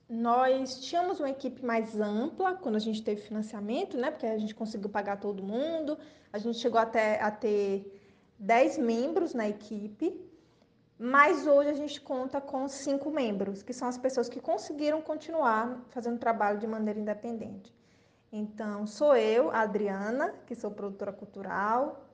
Nós 0.09 0.79
tínhamos 0.81 1.19
uma 1.19 1.29
equipe 1.29 1.65
mais 1.65 1.99
ampla 1.99 2.53
quando 2.55 2.75
a 2.75 2.79
gente 2.79 3.03
teve 3.03 3.21
financiamento, 3.21 3.97
né? 3.97 4.09
Porque 4.09 4.25
a 4.25 4.37
gente 4.37 4.55
conseguiu 4.55 4.89
pagar 4.89 5.19
todo 5.19 5.43
mundo. 5.43 5.97
A 6.31 6.37
gente 6.37 6.59
chegou 6.59 6.79
até 6.79 7.21
a 7.21 7.29
ter 7.29 7.93
10 8.39 8.77
membros 8.77 9.33
na 9.33 9.49
equipe, 9.49 10.19
mas 10.97 11.45
hoje 11.45 11.69
a 11.69 11.73
gente 11.73 11.99
conta 11.99 12.39
com 12.39 12.67
cinco 12.69 13.11
membros, 13.11 13.61
que 13.61 13.73
são 13.73 13.87
as 13.87 13.97
pessoas 13.97 14.29
que 14.29 14.39
conseguiram 14.39 15.01
continuar 15.01 15.83
fazendo 15.89 16.17
trabalho 16.17 16.57
de 16.57 16.67
maneira 16.67 16.99
independente. 16.99 17.75
Então, 18.31 18.87
sou 18.87 19.15
eu, 19.15 19.51
a 19.51 19.61
Adriana, 19.61 20.33
que 20.45 20.55
sou 20.55 20.71
produtora 20.71 21.11
cultural. 21.11 22.05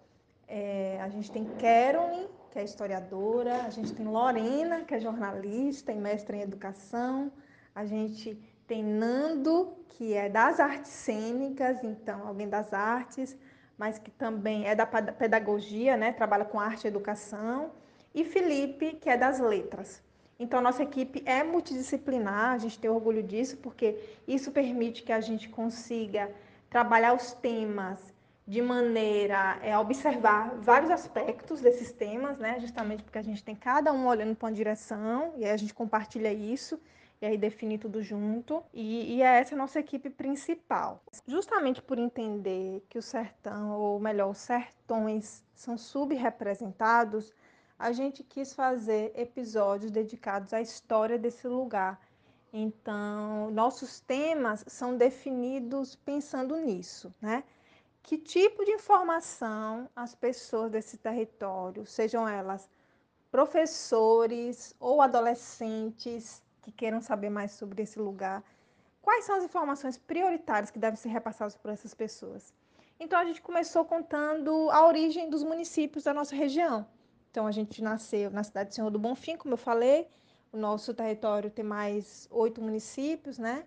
É, 0.48 1.00
a 1.02 1.10
gente 1.10 1.32
tem 1.32 1.46
Caroline, 1.46 2.28
que 2.52 2.60
é 2.60 2.64
historiadora. 2.64 3.64
A 3.64 3.70
gente 3.70 3.94
tem 3.94 4.06
Lorena, 4.06 4.84
que 4.84 4.94
é 4.94 5.00
jornalista 5.00 5.92
e 5.92 5.96
mestre 5.96 6.38
em 6.38 6.42
educação. 6.42 7.32
A 7.76 7.86
gente 7.86 8.38
tem 8.68 8.84
Nando, 8.84 9.74
que 9.90 10.14
é 10.14 10.30
das 10.30 10.60
artes 10.60 10.92
cênicas, 10.92 11.84
então 11.84 12.28
alguém 12.28 12.48
das 12.48 12.74
artes, 12.74 13.38
mas 13.78 13.98
que 13.98 14.12
também 14.12 14.68
é 14.68 14.76
da 14.76 14.86
pedagogia, 14.86 15.98
né? 15.98 16.12
Trabalha 16.12 16.46
com 16.46 16.60
arte 16.60 16.86
e 16.86 16.88
educação. 16.88 17.72
E 18.14 18.24
Felipe, 18.24 18.94
que 18.94 19.10
é 19.10 19.18
das 19.18 19.40
letras. 19.40 20.04
Então, 20.40 20.62
nossa 20.62 20.84
equipe 20.84 21.24
é 21.26 21.44
multidisciplinar, 21.44 22.52
a 22.52 22.58
gente 22.58 22.78
tem 22.80 22.90
orgulho 22.90 23.24
disso, 23.24 23.58
porque 23.58 23.98
isso 24.28 24.52
permite 24.52 25.04
que 25.04 25.12
a 25.12 25.22
gente 25.22 25.50
consiga 25.50 26.32
trabalhar 26.70 27.14
os 27.14 27.34
temas 27.34 28.14
de 28.46 28.62
maneira 28.62 29.58
é, 29.62 29.78
observar 29.78 30.56
vários 30.58 30.92
aspectos 30.92 31.62
desses 31.62 31.92
temas, 31.92 32.38
né? 32.38 32.60
Justamente 32.60 33.04
porque 33.04 33.18
a 33.18 33.22
gente 33.24 33.44
tem 33.44 33.56
cada 33.56 33.94
um 33.94 34.06
olhando 34.06 34.36
para 34.36 34.48
uma 34.48 34.54
direção 34.54 35.34
e 35.38 35.46
aí 35.46 35.52
a 35.52 35.58
gente 35.58 35.74
compartilha 35.74 36.34
isso 36.34 36.80
e 37.24 37.26
aí 37.26 37.38
definir 37.38 37.80
tudo 37.80 38.04
junto. 38.04 38.62
E, 38.74 39.16
e 39.16 39.22
é 39.22 39.40
essa 39.40 39.56
a 39.56 39.58
nossa 39.58 39.80
equipe 39.80 40.10
principal. 40.10 41.02
Justamente 41.26 41.82
por 41.82 41.98
entender 41.98 42.86
que 42.90 42.98
o 42.98 43.02
sertão, 43.02 43.80
ou 43.80 43.98
melhor, 43.98 44.30
os 44.30 44.40
sertões 44.40 45.42
são 45.56 45.78
subrepresentados, 45.78 47.32
a 47.80 47.94
gente 47.94 48.26
quis 48.26 48.54
fazer 48.54 49.14
episódios 49.16 49.90
dedicados 49.90 50.54
à 50.54 50.60
história 50.60 51.18
desse 51.18 51.48
lugar. 51.48 51.98
Então, 52.52 53.50
nossos 53.52 54.02
temas 54.02 54.66
são 54.68 54.98
definidos 54.98 55.96
pensando 55.96 56.58
nisso, 56.58 57.16
né? 57.22 57.46
que 58.04 58.18
tipo 58.18 58.66
de 58.66 58.72
informação 58.72 59.90
as 59.96 60.14
pessoas 60.14 60.70
desse 60.70 60.98
território, 60.98 61.86
sejam 61.86 62.28
elas 62.28 62.70
professores 63.32 64.76
ou 64.78 65.02
adolescentes 65.02 66.43
que 66.64 66.72
queiram 66.72 67.02
saber 67.02 67.30
mais 67.30 67.52
sobre 67.52 67.84
esse 67.84 68.00
lugar, 68.00 68.44
quais 69.02 69.26
são 69.26 69.36
as 69.36 69.44
informações 69.44 69.98
prioritárias 69.98 70.72
que 70.72 70.80
devem 70.80 70.96
ser 70.96 71.10
repassadas 71.10 71.56
por 71.56 71.70
essas 71.70 71.94
pessoas. 71.94 72.54
Então 73.00 73.20
a 73.20 73.26
gente 73.26 73.42
começou 73.42 73.84
contando 73.84 74.70
a 74.72 74.88
origem 74.88 75.30
dos 75.30 75.44
municípios 75.44 76.06
da 76.06 76.14
nossa 76.14 76.36
região. 76.36 76.88
Então 77.30 77.46
a 77.46 77.52
gente 77.52 77.84
nasceu 77.84 78.32
na 78.32 78.44
cidade 78.44 78.70
de 78.70 78.76
Senhor 78.76 78.90
do 78.90 78.98
Bonfim, 78.98 79.36
como 79.36 79.54
eu 79.54 79.58
falei, 79.58 80.08
o 80.52 80.58
nosso 80.58 80.94
território 80.94 81.50
tem 81.50 81.66
mais 81.66 82.28
oito 82.32 82.62
municípios, 82.62 83.38
né? 83.38 83.66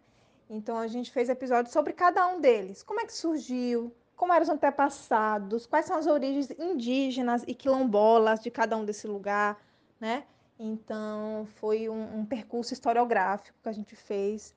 Então 0.48 0.78
a 0.78 0.86
gente 0.86 1.10
fez 1.10 1.28
episódios 1.28 1.72
sobre 1.72 1.92
cada 1.92 2.26
um 2.28 2.40
deles. 2.40 2.82
Como 2.82 3.00
é 3.00 3.04
que 3.04 3.12
surgiu? 3.12 3.92
Como 4.16 4.32
eram 4.32 4.44
os 4.44 4.48
antepassados? 4.48 5.66
Quais 5.66 5.84
são 5.84 5.98
as 5.98 6.06
origens 6.06 6.50
indígenas 6.52 7.44
e 7.46 7.54
quilombolas 7.54 8.40
de 8.40 8.50
cada 8.50 8.76
um 8.76 8.84
desse 8.84 9.06
lugar, 9.06 9.60
né? 10.00 10.24
Então 10.58 11.46
foi 11.56 11.88
um, 11.88 12.20
um 12.20 12.24
percurso 12.24 12.72
historiográfico 12.72 13.58
que 13.62 13.68
a 13.68 13.72
gente 13.72 13.94
fez 13.94 14.54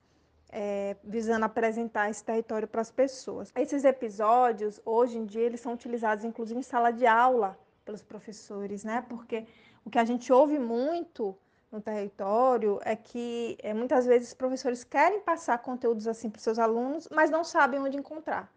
é, 0.52 0.96
visando 1.04 1.46
apresentar 1.46 2.10
esse 2.10 2.24
território 2.24 2.68
para 2.68 2.82
as 2.82 2.92
pessoas. 2.92 3.52
Esses 3.56 3.84
episódios, 3.84 4.82
hoje 4.86 5.18
em 5.18 5.26
dia, 5.26 5.44
eles 5.44 5.60
são 5.60 5.74
utilizados 5.74 6.26
inclusive 6.26 6.60
em 6.60 6.64
sala 6.64 6.92
de 6.92 7.06
aula 7.06 7.58
pelos 7.86 8.02
professores, 8.02 8.84
né? 8.84 9.06
Porque 9.08 9.46
o 9.86 9.90
que 9.90 10.00
a 10.00 10.06
gente 10.06 10.32
ouve 10.32 10.58
muito 10.58 11.36
no 11.72 11.80
território 11.80 12.80
é 12.84 12.96
que 12.96 13.58
é, 13.62 13.74
muitas 13.74 14.06
vezes 14.06 14.30
os 14.30 14.34
professores 14.34 14.84
querem 14.84 15.22
passar 15.22 15.58
conteúdos 15.60 16.08
assim 16.08 16.30
para 16.30 16.42
seus 16.42 16.58
alunos, 16.58 17.08
mas 17.12 17.30
não 17.30 17.44
sabem 17.44 17.80
onde 17.80 17.98
encontrar. 17.98 18.52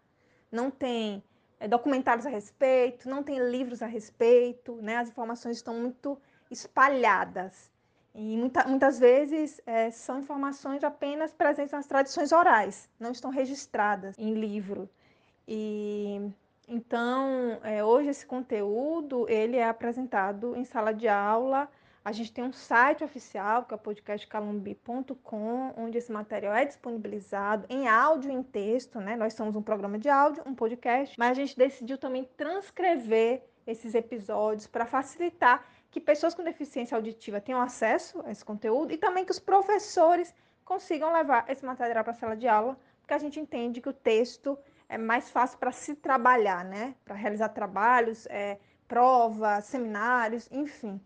Não 0.51 0.71
tem 0.71 1.23
é, 1.59 1.67
documentários 1.67 2.25
a 2.25 2.29
respeito, 2.29 3.07
não 3.07 3.21
tem 3.21 3.39
livros 3.49 3.81
a 3.81 3.85
respeito, 3.85 4.75
né? 4.81 4.97
As 4.97 5.09
informações 5.09 5.57
estão 5.57 5.75
muito 5.75 6.17
espalhadas. 6.53 7.71
E 8.15 8.37
muita, 8.37 8.65
muitas 8.65 8.99
vezes 8.99 9.59
é, 9.65 9.89
são 9.89 10.19
informações 10.19 10.83
apenas 10.83 11.33
presentes 11.33 11.71
nas 11.71 11.87
tradições 11.87 12.31
orais, 12.31 12.87
não 12.99 13.11
estão 13.11 13.31
registradas 13.31 14.15
em 14.17 14.33
livro. 14.33 14.87
E 15.47 16.21
então, 16.67 17.59
é, 17.63 17.83
hoje 17.83 18.09
esse 18.09 18.25
conteúdo 18.25 19.27
ele 19.27 19.57
é 19.57 19.67
apresentado 19.67 20.55
em 20.55 20.63
sala 20.63 20.93
de 20.93 21.07
aula 21.07 21.67
a 22.05 22.11
gente 22.11 22.33
tem 22.33 22.43
um 22.43 22.51
site 22.51 23.01
oficial, 23.01 23.63
que 23.63 23.73
é 23.73 23.77
podcastcalumbi.com, 23.77 25.73
onde 25.77 25.97
esse 25.97 26.11
material 26.11 26.53
é 26.53 26.65
disponibilizado 26.65 27.65
em 27.69 27.87
áudio 27.87 28.29
e 28.29 28.33
em 28.33 28.43
texto, 28.43 28.99
né? 28.99 29.15
Nós 29.15 29.33
somos 29.33 29.55
um 29.55 29.61
programa 29.61 29.97
de 29.97 30.09
áudio, 30.09 30.43
um 30.45 30.53
podcast, 30.53 31.17
mas 31.17 31.31
a 31.31 31.33
gente 31.33 31.57
decidiu 31.57 31.97
também 31.97 32.27
transcrever 32.35 33.41
esses 33.65 33.95
episódios 33.95 34.67
para 34.67 34.85
facilitar 34.85 35.65
que 35.93 36.01
pessoas 36.01 36.33
com 36.33 36.43
deficiência 36.43 36.95
auditiva 36.95 37.39
tenham 37.39 37.61
acesso 37.61 38.19
a 38.25 38.31
esse 38.31 38.43
conteúdo 38.43 38.91
e 38.91 38.97
também 38.97 39.23
que 39.23 39.31
os 39.31 39.37
professores 39.37 40.33
consigam 40.65 41.13
levar 41.13 41.45
esse 41.47 41.63
material 41.63 42.03
para 42.03 42.13
a 42.13 42.15
sala 42.15 42.35
de 42.35 42.47
aula, 42.47 42.75
porque 42.99 43.13
a 43.13 43.19
gente 43.19 43.39
entende 43.39 43.79
que 43.79 43.89
o 43.89 43.93
texto 43.93 44.57
é 44.89 44.97
mais 44.97 45.29
fácil 45.29 45.59
para 45.59 45.71
se 45.71 45.93
trabalhar, 45.93 46.65
né? 46.65 46.95
Para 47.05 47.13
realizar 47.13 47.49
trabalhos, 47.49 48.25
é, 48.25 48.57
provas, 48.87 49.65
seminários, 49.65 50.49
enfim. 50.51 50.99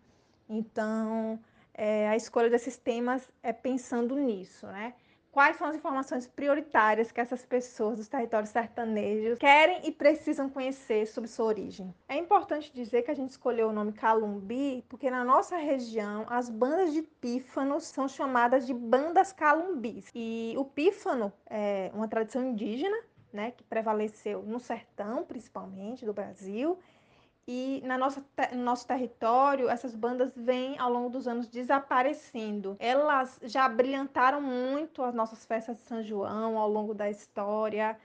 Então, 0.48 1.38
é, 1.74 2.08
a 2.08 2.16
escolha 2.16 2.50
desses 2.50 2.78
temas 2.78 3.30
é 3.44 3.52
pensando 3.52 4.16
nisso, 4.16 4.68
né? 4.68 4.94
Quais 5.38 5.56
são 5.56 5.68
as 5.68 5.76
informações 5.76 6.26
prioritárias 6.26 7.12
que 7.12 7.22
essas 7.22 7.46
pessoas 7.46 7.98
dos 7.98 8.08
territórios 8.08 8.50
sertanejos 8.50 9.38
querem 9.38 9.82
e 9.84 9.92
precisam 9.92 10.50
conhecer 10.50 11.06
sobre 11.06 11.30
sua 11.30 11.46
origem? 11.46 11.94
É 12.10 12.18
importante 12.18 12.74
dizer 12.74 13.04
que 13.04 13.12
a 13.12 13.14
gente 13.14 13.30
escolheu 13.30 13.70
o 13.70 13.72
nome 13.72 13.94
Calumbi 13.94 14.84
porque 14.90 15.12
na 15.12 15.24
nossa 15.24 15.56
região 15.56 16.26
as 16.28 16.50
bandas 16.50 16.92
de 16.92 17.04
pífanos 17.04 17.84
são 17.84 18.08
chamadas 18.08 18.66
de 18.66 18.74
bandas 18.74 19.32
calumbis. 19.32 20.10
E 20.16 20.56
o 20.58 20.66
pífano 20.66 21.32
é 21.46 21.92
uma 21.94 22.08
tradição 22.08 22.44
indígena, 22.44 22.98
né, 23.32 23.52
que 23.52 23.64
prevaleceu 23.64 24.42
no 24.42 24.60
sertão, 24.60 25.24
principalmente, 25.24 26.04
do 26.04 26.14
Brasil, 26.14 26.80
e 27.48 27.82
na 27.86 27.98
nossa, 27.98 28.24
no 28.52 28.64
nosso 28.64 28.86
território, 28.86 29.70
essas 29.70 29.96
bandas 29.96 30.34
vêm 30.36 30.78
ao 30.78 30.92
longo 30.92 31.10
dos 31.10 31.28
anos 31.28 31.48
desaparecendo. 31.48 32.76
Elas 32.78 33.40
já 33.44 33.70
brilhantaram 33.70 34.42
muito 34.42 35.02
as 35.02 35.16
nossas 35.16 35.46
festas 35.46 35.78
de 35.78 35.84
São 35.84 36.04
João 36.04 36.58
ao 36.58 36.70
longo 36.70 36.94
da 36.94 37.10
história, 37.10 37.98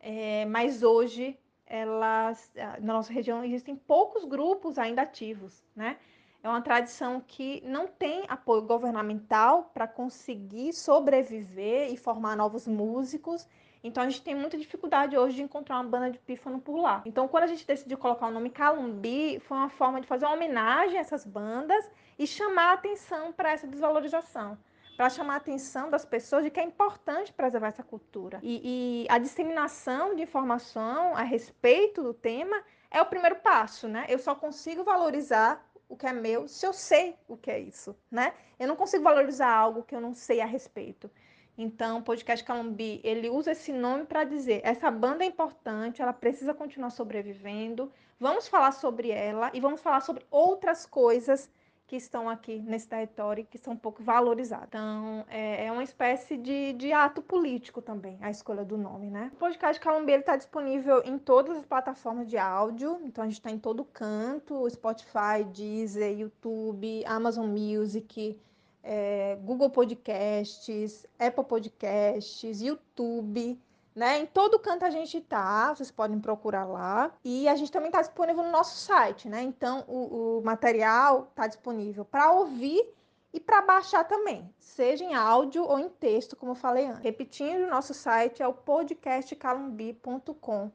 é, 0.00 0.46
mas 0.46 0.82
hoje 0.82 1.38
elas 1.66 2.50
na 2.80 2.94
nossa 2.94 3.12
região 3.12 3.44
existem 3.44 3.74
poucos 3.76 4.24
grupos 4.24 4.78
ainda 4.78 5.02
ativos, 5.02 5.64
né? 5.74 5.98
É 6.42 6.48
uma 6.48 6.62
tradição 6.62 7.20
que 7.20 7.60
não 7.66 7.88
tem 7.88 8.24
apoio 8.28 8.62
governamental 8.62 9.70
para 9.74 9.88
conseguir 9.88 10.72
sobreviver 10.72 11.92
e 11.92 11.96
formar 11.96 12.36
novos 12.36 12.68
músicos 12.68 13.48
então 13.86 14.02
a 14.02 14.08
gente 14.08 14.22
tem 14.22 14.34
muita 14.34 14.56
dificuldade 14.58 15.16
hoje 15.16 15.36
de 15.36 15.42
encontrar 15.42 15.76
uma 15.76 15.84
banda 15.84 16.10
de 16.10 16.18
pífano 16.18 16.60
por 16.60 16.76
lá. 16.78 17.02
Então 17.04 17.28
quando 17.28 17.44
a 17.44 17.46
gente 17.46 17.66
decidiu 17.66 17.96
colocar 17.96 18.26
o 18.26 18.30
nome 18.30 18.50
Calumbi, 18.50 19.40
foi 19.40 19.56
uma 19.56 19.68
forma 19.68 20.00
de 20.00 20.06
fazer 20.06 20.26
uma 20.26 20.34
homenagem 20.34 20.98
a 20.98 21.00
essas 21.00 21.24
bandas 21.24 21.88
e 22.18 22.26
chamar 22.26 22.70
a 22.70 22.72
atenção 22.74 23.32
para 23.32 23.52
essa 23.52 23.66
desvalorização 23.66 24.58
para 24.96 25.10
chamar 25.10 25.34
a 25.34 25.36
atenção 25.36 25.90
das 25.90 26.04
pessoas 26.04 26.44
de 26.44 26.50
que 26.50 26.58
é 26.58 26.64
importante 26.64 27.32
preservar 27.32 27.68
essa 27.68 27.82
cultura. 27.82 28.40
E, 28.42 29.04
e, 29.04 29.06
a 29.10 29.18
disseminação 29.18 30.16
de 30.16 30.22
informação 30.22 31.14
a 31.14 31.22
respeito 31.22 32.02
do 32.02 32.14
tema 32.14 32.62
é 32.90 33.00
o 33.02 33.06
primeiro 33.06 33.36
passo, 33.36 33.86
né? 33.86 34.06
Eu 34.08 34.18
só 34.18 34.34
consigo 34.34 34.82
valorizar 34.82 35.62
o 35.88 35.96
que 35.96 36.06
é 36.06 36.12
meu 36.12 36.48
se 36.48 36.66
eu 36.66 36.72
sei 36.72 37.14
o 37.28 37.36
que 37.36 37.50
é 37.50 37.60
isso, 37.60 37.94
né? 38.10 38.32
Eu 38.58 38.66
não 38.66 38.74
consigo 38.74 39.04
valorizar 39.04 39.52
algo 39.52 39.82
que 39.82 39.94
eu 39.94 40.00
não 40.00 40.14
sei 40.14 40.40
a 40.40 40.46
respeito. 40.46 41.10
Então, 41.58 41.98
o 41.98 42.02
podcast 42.02 42.44
Calumbi, 42.44 43.00
ele 43.02 43.30
usa 43.30 43.52
esse 43.52 43.72
nome 43.72 44.04
para 44.04 44.24
dizer, 44.24 44.60
essa 44.62 44.90
banda 44.90 45.24
é 45.24 45.26
importante, 45.26 46.02
ela 46.02 46.12
precisa 46.12 46.52
continuar 46.52 46.90
sobrevivendo. 46.90 47.90
Vamos 48.20 48.46
falar 48.46 48.72
sobre 48.72 49.10
ela 49.10 49.50
e 49.54 49.60
vamos 49.60 49.80
falar 49.80 50.00
sobre 50.00 50.26
outras 50.30 50.84
coisas 50.84 51.50
que 51.86 51.96
estão 51.96 52.28
aqui 52.28 52.58
nesse 52.58 52.88
território 52.88 53.46
que 53.46 53.56
são 53.56 53.74
um 53.74 53.76
pouco 53.76 54.02
valorizadas. 54.02 54.66
Então, 54.68 55.24
é, 55.28 55.66
é 55.66 55.72
uma 55.72 55.84
espécie 55.84 56.36
de, 56.36 56.72
de, 56.72 56.92
ato 56.92 57.22
político 57.22 57.80
também, 57.80 58.18
a 58.20 58.30
escolha 58.30 58.64
do 58.64 58.76
nome, 58.76 59.08
né? 59.08 59.30
O 59.34 59.36
podcast 59.36 59.80
Calumbi 59.80 60.12
está 60.12 60.36
disponível 60.36 61.02
em 61.04 61.16
todas 61.16 61.56
as 61.56 61.64
plataformas 61.64 62.28
de 62.28 62.36
áudio, 62.36 63.00
então 63.04 63.22
a 63.22 63.26
gente 63.28 63.38
está 63.38 63.50
em 63.50 63.58
todo 63.58 63.84
canto, 63.84 64.68
Spotify, 64.68 65.44
Deezer, 65.52 66.18
YouTube, 66.18 67.04
Amazon 67.06 67.46
Music, 67.46 68.38
é, 68.86 69.36
Google 69.42 69.68
Podcasts, 69.68 71.04
Apple 71.18 71.44
Podcasts, 71.44 72.62
YouTube, 72.62 73.60
né? 73.94 74.20
Em 74.20 74.26
todo 74.26 74.58
canto 74.60 74.84
a 74.84 74.90
gente 74.90 75.20
tá, 75.20 75.74
vocês 75.74 75.90
podem 75.90 76.20
procurar 76.20 76.64
lá. 76.64 77.10
E 77.24 77.48
a 77.48 77.56
gente 77.56 77.72
também 77.72 77.88
está 77.88 78.00
disponível 78.00 78.44
no 78.44 78.50
nosso 78.50 78.76
site, 78.76 79.28
né? 79.28 79.42
Então 79.42 79.84
o, 79.88 80.38
o 80.38 80.42
material 80.44 81.26
está 81.30 81.48
disponível 81.48 82.04
para 82.04 82.30
ouvir 82.30 82.94
e 83.32 83.40
para 83.40 83.60
baixar 83.60 84.04
também, 84.04 84.48
seja 84.58 85.04
em 85.04 85.14
áudio 85.14 85.64
ou 85.64 85.78
em 85.78 85.88
texto, 85.88 86.36
como 86.36 86.52
eu 86.52 86.56
falei 86.56 86.86
antes. 86.86 87.02
Repetindo, 87.02 87.64
o 87.64 87.70
nosso 87.70 87.92
site 87.92 88.42
é 88.42 88.48
o 88.48 88.54
podcastcalumbi.com. 88.54 90.70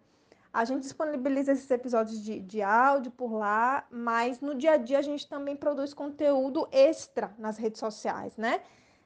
A 0.53 0.65
gente 0.65 0.81
disponibiliza 0.81 1.53
esses 1.53 1.69
episódios 1.71 2.21
de, 2.21 2.39
de 2.39 2.61
áudio 2.61 3.11
por 3.11 3.31
lá, 3.33 3.85
mas 3.89 4.41
no 4.41 4.53
dia 4.53 4.73
a 4.73 4.77
dia 4.77 4.99
a 4.99 5.01
gente 5.01 5.27
também 5.27 5.55
produz 5.55 5.93
conteúdo 5.93 6.67
extra 6.71 7.33
nas 7.37 7.57
redes 7.57 7.79
sociais, 7.79 8.35
né? 8.35 8.61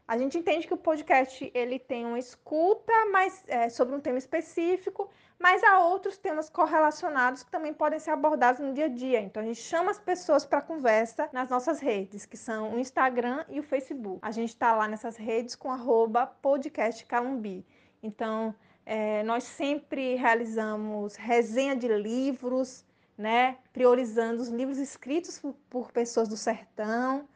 A 0.08 0.18
gente 0.20 0.38
entende 0.38 0.68
que 0.68 0.74
o 0.74 0.78
podcast 0.78 1.52
ele 1.54 1.80
tem 1.80 2.06
uma 2.06 2.20
escuta 2.20 2.94
mais 3.12 3.44
é, 3.48 3.70
sobre 3.70 3.96
um 3.96 4.00
tema 4.00 4.20
específico, 4.20 5.10
mas 5.40 5.64
há 5.64 5.80
outros 5.80 6.16
temas 6.16 6.48
correlacionados 6.48 7.42
que 7.42 7.50
também 7.50 7.74
podem 7.74 8.00
ser 8.00 8.12
abordados 8.12 8.62
no 8.62 8.72
dia 8.72 8.86
a 8.86 8.88
dia. 8.88 9.20
Então 9.20 9.42
a 9.42 9.46
gente 9.46 9.62
chama 9.62 9.90
as 9.90 10.00
pessoas 10.00 10.46
para 10.46 10.62
conversa 10.62 11.28
nas 11.34 11.50
nossas 11.50 11.80
redes, 11.80 12.24
que 12.24 12.38
são 12.38 12.76
o 12.76 12.80
Instagram 12.80 13.46
e 13.50 13.60
o 13.60 13.64
Facebook. 13.64 14.20
A 14.22 14.32
gente 14.32 14.50
está 14.50 14.76
lá 14.76 14.88
nessas 14.88 15.18
redes 15.18 15.56
com 15.56 15.72
arroba 15.72 16.28
podcast 16.28 17.04
Calumbi. 17.06 17.66
Então 18.04 18.54
é, 18.86 19.24
nós 19.24 19.44
sempre 19.44 20.16
realizamos 20.16 21.16
resenha 21.16 21.76
de 21.76 21.88
livros, 21.88 22.86
né, 23.18 23.58
priorizando 23.74 24.42
os 24.42 24.50
livros 24.50 24.78
escritos 24.78 25.40
por, 25.40 25.56
por 25.70 25.92
pessoas 25.92 26.28
do 26.28 26.38
sertão. 26.38 27.28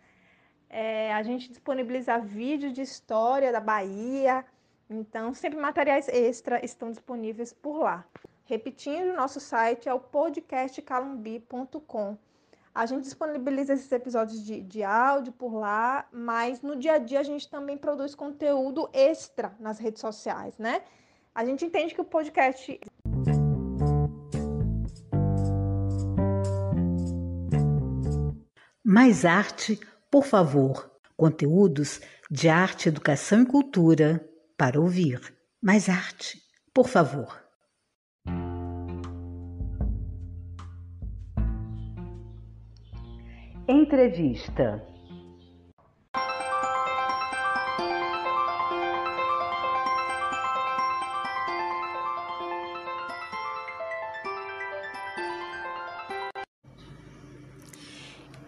É, 0.69 1.11
a 1.13 1.23
gente 1.23 1.49
disponibiliza 1.49 2.19
vídeos 2.19 2.73
de 2.73 2.81
história 2.81 3.51
da 3.51 3.59
Bahia. 3.59 4.45
Então, 4.87 5.33
sempre 5.33 5.59
materiais 5.59 6.07
extra 6.07 6.63
estão 6.63 6.91
disponíveis 6.91 7.51
por 7.51 7.79
lá. 7.79 8.05
Repetindo, 8.45 9.15
nosso 9.15 9.39
site 9.39 9.89
é 9.89 9.93
o 9.93 9.99
podcastcalumbi.com. 9.99 12.17
A 12.73 12.85
gente 12.85 13.03
disponibiliza 13.03 13.73
esses 13.73 13.91
episódios 13.91 14.43
de, 14.43 14.61
de 14.61 14.83
áudio 14.83 15.33
por 15.33 15.55
lá, 15.55 16.07
mas 16.11 16.61
no 16.61 16.75
dia 16.75 16.93
a 16.93 16.99
dia 16.99 17.19
a 17.19 17.23
gente 17.23 17.49
também 17.49 17.77
produz 17.77 18.13
conteúdo 18.13 18.87
extra 18.93 19.55
nas 19.59 19.79
redes 19.79 20.01
sociais, 20.01 20.55
né? 20.57 20.83
A 21.39 21.45
gente 21.45 21.63
entende 21.63 21.95
que 21.95 22.01
o 22.01 22.03
podcast 22.03 22.77
Mais 28.83 29.23
arte, 29.23 29.79
por 30.11 30.25
favor. 30.25 30.91
Conteúdos 31.15 32.01
de 32.29 32.49
arte, 32.49 32.89
educação 32.89 33.43
e 33.43 33.45
cultura 33.45 34.29
para 34.57 34.81
ouvir. 34.81 35.33
Mais 35.61 35.87
arte, 35.87 36.41
por 36.73 36.89
favor. 36.89 37.41
Entrevista 43.65 44.88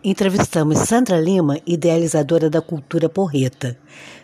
Entrevistamos 0.04 0.80
Sandra 0.80 1.22
Lima, 1.22 1.60
idealizadora 1.64 2.50
da 2.50 2.60
cultura 2.60 3.08
porreta. 3.08 3.78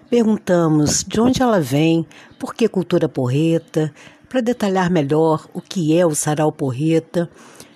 Perguntamos 0.10 1.04
de 1.04 1.22
onde 1.22 1.44
ela 1.44 1.62
vem, 1.62 2.04
por 2.40 2.56
que 2.56 2.68
cultura 2.68 3.08
porreta, 3.08 3.94
para 4.28 4.42
detalhar 4.42 4.90
melhor 4.90 5.48
o 5.54 5.62
que 5.62 5.96
é 5.96 6.04
o 6.04 6.16
sarau 6.16 6.52
porreta. 6.52 7.30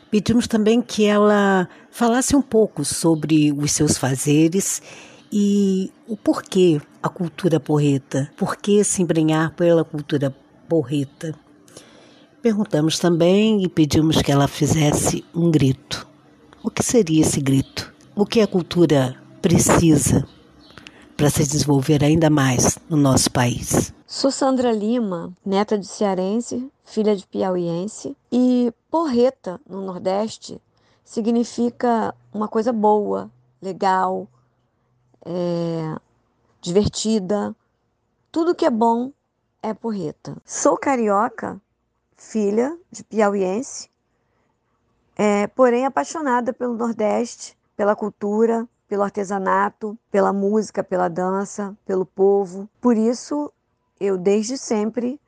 Pedimos 0.10 0.48
também 0.48 0.82
que 0.82 1.06
ela 1.06 1.70
falasse 1.92 2.36
um 2.36 2.42
pouco 2.42 2.84
sobre 2.84 3.52
os 3.52 3.72
seus 3.72 4.00
fazeres 4.00 4.82
e 5.32 5.92
o 6.08 6.18
porquê 6.18 6.82
a 7.04 7.08
cultura 7.08 7.60
porreta, 7.60 8.32
por 8.36 8.56
que 8.56 8.84
se 8.84 9.04
embrenhar 9.04 9.54
pela 9.54 9.84
cultura 9.84 10.36
porreta. 10.68 11.36
Perguntamos 12.42 12.98
também 12.98 13.64
e 13.64 13.70
pedimos 13.70 14.24
que 14.24 14.32
ela 14.32 14.48
fizesse 14.48 15.24
um 15.36 15.52
grito. 15.52 16.08
O 16.64 16.72
que 16.72 16.82
seria 16.82 17.22
esse 17.22 17.40
grito? 17.40 17.90
O 18.22 18.26
que 18.28 18.40
a 18.40 18.48
cultura 18.48 19.20
precisa 19.42 20.28
para 21.18 21.28
se 21.28 21.40
desenvolver 21.40 22.04
ainda 22.04 22.30
mais 22.30 22.78
no 22.88 22.96
nosso 22.96 23.32
país? 23.32 23.92
Sou 24.06 24.30
Sandra 24.30 24.72
Lima, 24.72 25.36
neta 25.44 25.76
de 25.76 25.88
cearense, 25.88 26.72
filha 26.86 27.16
de 27.16 27.26
piauiense, 27.26 28.16
e 28.32 28.72
porreta 28.92 29.60
no 29.68 29.82
Nordeste 29.82 30.62
significa 31.04 32.14
uma 32.32 32.48
coisa 32.48 32.72
boa, 32.72 33.28
legal, 33.60 34.28
é, 35.26 35.96
divertida. 36.62 37.56
Tudo 38.32 38.54
que 38.54 38.68
é 38.68 38.70
bom 38.70 39.12
é 39.64 39.74
porreta. 39.74 40.38
Sou 40.46 40.78
carioca, 40.78 41.60
filha 42.16 42.78
de 42.92 43.04
piauiense, 43.04 43.90
é, 45.16 45.48
porém 45.48 45.88
apaixonada 45.88 46.54
pelo 46.54 46.78
Nordeste, 46.78 47.58
pela 47.82 47.96
cultura, 47.96 48.67
pelo 48.88 49.02
artesanato, 49.02 49.98
pela 50.12 50.32
música, 50.32 50.84
pela 50.84 51.08
dança, 51.08 51.76
pelo 51.84 52.06
povo. 52.06 52.70
Por 52.80 52.96
isso, 52.96 53.52
eu 54.00 54.20
desde 54.20 54.56
sempre 54.56 55.20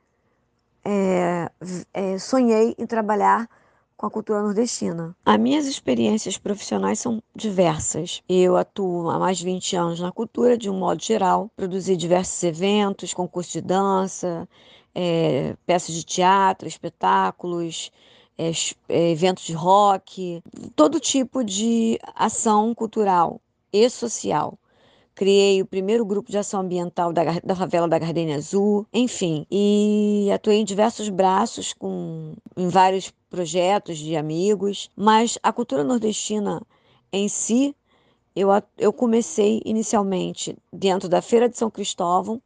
é, 0.85 1.49
é, 1.91 2.19
sonhei 2.19 2.75
em 2.77 2.85
trabalhar 2.85 3.49
com 3.97 4.05
a 4.05 4.11
cultura 4.11 4.43
nordestina. 4.43 5.15
As 5.25 5.39
minhas 5.39 5.65
experiências 5.65 6.37
profissionais 6.37 6.99
são 6.99 7.23
diversas. 7.35 8.21
Eu 8.29 8.55
atuo 8.55 9.09
há 9.09 9.17
mais 9.17 9.39
de 9.39 9.45
20 9.45 9.75
anos 9.75 9.99
na 9.99 10.11
cultura, 10.11 10.55
de 10.55 10.69
um 10.69 10.77
modo 10.77 11.03
geral. 11.03 11.49
Produzi 11.55 11.97
diversos 11.97 12.43
eventos, 12.43 13.15
concursos 13.15 13.51
de 13.51 13.61
dança, 13.61 14.47
é, 14.93 15.55
peças 15.65 15.95
de 15.95 16.03
teatro, 16.03 16.67
espetáculos, 16.67 17.91
é, 18.37 18.51
é, 18.89 19.11
eventos 19.11 19.43
de 19.43 19.53
rock, 19.53 20.41
todo 20.75 20.99
tipo 20.99 21.43
de 21.43 21.99
ação 22.15 22.73
cultural 22.73 23.39
e 23.71 23.89
social. 23.89 24.57
Criei 25.15 25.61
o 25.61 25.65
primeiro 25.65 26.03
grupo 26.03 26.31
de 26.31 26.37
ação 26.39 26.61
ambiental 26.61 27.13
da, 27.13 27.39
da 27.43 27.55
favela 27.55 27.87
da 27.87 27.99
Gardenia 27.99 28.37
Azul, 28.37 28.87
enfim, 28.91 29.45
e 29.49 30.29
atuei 30.33 30.57
em 30.57 30.65
diversos 30.65 31.07
braços 31.09 31.71
com 31.71 32.33
em 32.57 32.67
vários 32.67 33.13
projetos 33.29 33.99
de 33.99 34.15
amigos, 34.15 34.89
mas 34.95 35.37
a 35.43 35.53
cultura 35.53 35.83
nordestina 35.83 36.61
em 37.11 37.27
si, 37.27 37.75
eu, 38.35 38.49
eu 38.75 38.91
comecei 38.91 39.61
inicialmente 39.63 40.57
dentro 40.71 41.07
da 41.07 41.21
Feira 41.21 41.47
de 41.47 41.57
São 41.57 41.69
Cristóvão, 41.69 42.41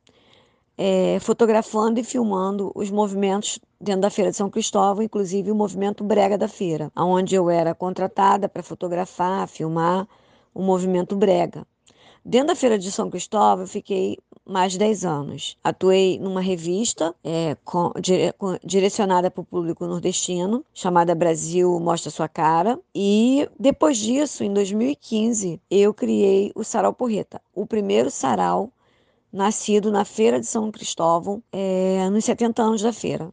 é, 0.78 1.20
fotografando 1.20 2.00
e 2.00 2.04
filmando 2.04 2.72
os 2.76 2.92
movimentos 2.92 3.60
dentro 3.82 4.02
da 4.02 4.10
Feira 4.10 4.32
de 4.32 4.38
São 4.38 4.50
Cristóvão, 4.50 5.04
inclusive 5.04 5.52
o 5.52 5.56
movimento 5.56 6.04
Brega 6.04 6.38
da 6.38 6.48
Feira, 6.48 6.92
onde 6.96 7.36
eu 7.36 7.50
era 7.50 7.74
contratada 7.74 8.48
para 8.48 8.62
fotografar, 8.62 9.48
filmar 9.48 10.08
o 10.54 10.62
movimento 10.62 11.16
Brega. 11.16 11.66
Dentro 12.24 12.48
da 12.48 12.56
Feira 12.56 12.78
de 12.78 12.92
São 12.92 13.10
Cristóvão, 13.10 13.64
eu 13.64 13.68
fiquei 13.68 14.18
mais 14.46 14.74
de 14.74 14.80
10 14.80 15.06
anos. 15.06 15.58
Atuei 15.64 16.20
numa 16.20 16.42
revista 16.42 17.16
é, 17.24 17.56
com, 17.64 17.92
dire, 18.02 18.34
com, 18.34 18.58
direcionada 18.64 19.32
para 19.32 19.42
o 19.42 19.46
público 19.46 19.86
nordestino, 19.86 20.64
chamada 20.74 21.16
Brasil 21.16 21.80
Mostra 21.80 22.12
Sua 22.12 22.28
Cara. 22.28 22.78
E 22.94 23.48
depois 23.58 23.98
disso, 23.98 24.44
em 24.44 24.54
2015, 24.54 25.62
eu 25.72 25.94
criei 25.94 26.52
o 26.54 26.66
Sarau 26.66 26.94
Porreta, 26.94 27.42
o 27.56 27.66
primeiro 27.66 28.12
sarau 28.12 28.72
nascido 29.32 29.92
na 29.92 30.06
Feira 30.06 30.40
de 30.40 30.46
São 30.46 30.72
Cristóvão, 30.72 31.44
é, 31.52 32.10
nos 32.10 32.26
70 32.26 32.62
anos 32.62 32.82
da 32.82 32.94
feira. 32.94 33.32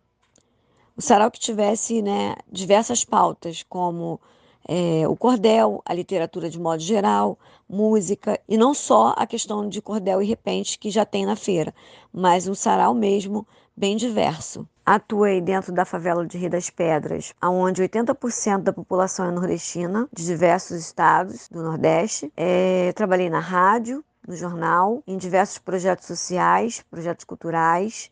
O 0.97 1.03
sarau 1.03 1.31
que 1.31 1.41
tivesse 1.41 2.03
né, 2.03 2.37
diversas 2.51 3.05
pautas, 3.05 3.65
como 3.69 4.21
é, 4.67 5.07
o 5.09 5.17
cordel, 5.17 5.83
a 5.85 5.93
literatura 5.93 6.49
de 6.49 6.59
modo 6.59 6.81
geral, 6.81 7.39
música, 7.69 8.41
e 8.49 8.57
não 8.57 8.73
só 8.73 9.15
a 9.17 9.27
questão 9.27 9.69
de 9.69 9.83
cordel 9.83 10.23
e 10.23 10.27
repente 10.27 10.79
que 10.79 10.91
já 10.91 11.05
tem 11.05 11.27
na 11.27 11.37
feira, 11.37 11.75
mas 12.13 12.47
um 12.47 12.55
sarau 12.55 12.95
mesmo 12.95 13.47
bem 13.77 13.97
diverso. 13.97 14.67
Atuei 14.87 15.41
dentro 15.41 15.73
da 15.73 15.85
favela 15.85 16.27
de 16.27 16.37
Rio 16.37 16.51
das 16.51 16.71
Pedras, 16.71 17.35
onde 17.43 17.83
80% 17.83 18.63
da 18.63 18.73
população 18.73 19.27
é 19.27 19.31
nordestina, 19.31 20.09
de 20.13 20.25
diversos 20.25 20.79
estados 20.79 21.49
do 21.49 21.63
Nordeste. 21.63 22.31
É, 22.37 22.93
trabalhei 22.93 23.31
na 23.31 23.41
rádio, 23.41 24.05
no 24.27 24.37
jornal, 24.37 25.03
em 25.07 25.17
diversos 25.17 25.59
projetos 25.59 26.07
sociais, 26.07 26.85
projetos 26.91 27.25
culturais, 27.25 28.11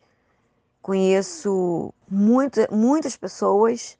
Conheço 0.83 1.93
muita, 2.11 2.67
muitas 2.69 3.15
pessoas, 3.15 3.97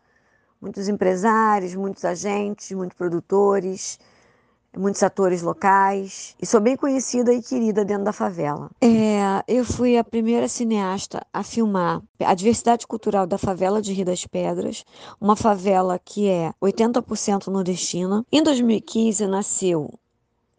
muitos 0.62 0.90
empresários, 0.90 1.74
muitos 1.76 2.04
agentes, 2.04 2.74
muitos 2.74 2.98
produtores, 2.98 3.98
muitos 4.76 5.02
atores 5.02 5.42
locais. 5.42 6.36
E 6.42 6.46
sou 6.46 6.60
bem 6.60 6.76
conhecida 6.76 7.34
e 7.34 7.42
querida 7.42 7.86
dentro 7.86 8.04
da 8.04 8.12
favela. 8.12 8.70
É, 8.82 9.42
eu 9.48 9.64
fui 9.64 9.98
a 9.98 10.04
primeira 10.04 10.50
cineasta 10.50 11.26
a 11.32 11.42
filmar 11.42 12.02
a 12.20 12.34
diversidade 12.34 12.86
cultural 12.86 13.26
da 13.26 13.38
favela 13.38 13.82
de 13.82 13.94
Rio 13.94 14.04
das 14.04 14.26
Pedras, 14.26 14.84
uma 15.22 15.38
favela 15.38 15.98
que 15.98 16.28
é 16.28 16.52
80% 16.62 17.48
nordestina. 17.48 18.26
Em 18.30 18.44
2015 18.44 19.26
nasceu 19.26 19.90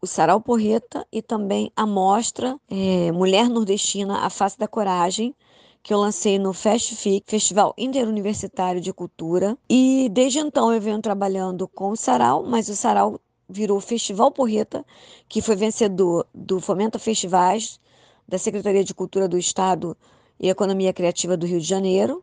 o 0.04 0.06
Sarau 0.06 0.38
Porreta 0.38 1.06
e 1.10 1.22
também 1.22 1.72
a 1.74 1.86
mostra 1.86 2.60
é, 2.70 3.10
Mulher 3.10 3.48
Nordestina, 3.48 4.18
a 4.18 4.28
Face 4.28 4.58
da 4.58 4.68
Coragem, 4.68 5.34
que 5.82 5.94
eu 5.94 5.98
lancei 5.98 6.38
no 6.38 6.52
FestFIC, 6.52 7.24
Festival 7.26 7.74
Interuniversitário 7.76 8.82
de 8.82 8.92
Cultura. 8.92 9.56
E 9.68 10.10
desde 10.12 10.40
então 10.40 10.72
eu 10.72 10.80
venho 10.80 11.00
trabalhando 11.00 11.66
com 11.66 11.90
o 11.90 11.96
Sarau, 11.96 12.44
mas 12.44 12.68
o 12.68 12.76
Sarau 12.76 13.18
virou 13.48 13.80
Festival 13.80 14.30
Porreta, 14.30 14.84
que 15.26 15.40
foi 15.40 15.56
vencedor 15.56 16.26
do 16.34 16.60
Fomenta 16.60 16.98
Festivais 16.98 17.80
da 18.28 18.36
Secretaria 18.36 18.84
de 18.84 18.94
Cultura 18.94 19.26
do 19.26 19.38
Estado 19.38 19.96
e 20.38 20.50
Economia 20.50 20.92
Criativa 20.92 21.34
do 21.34 21.46
Rio 21.46 21.60
de 21.60 21.66
Janeiro. 21.66 22.22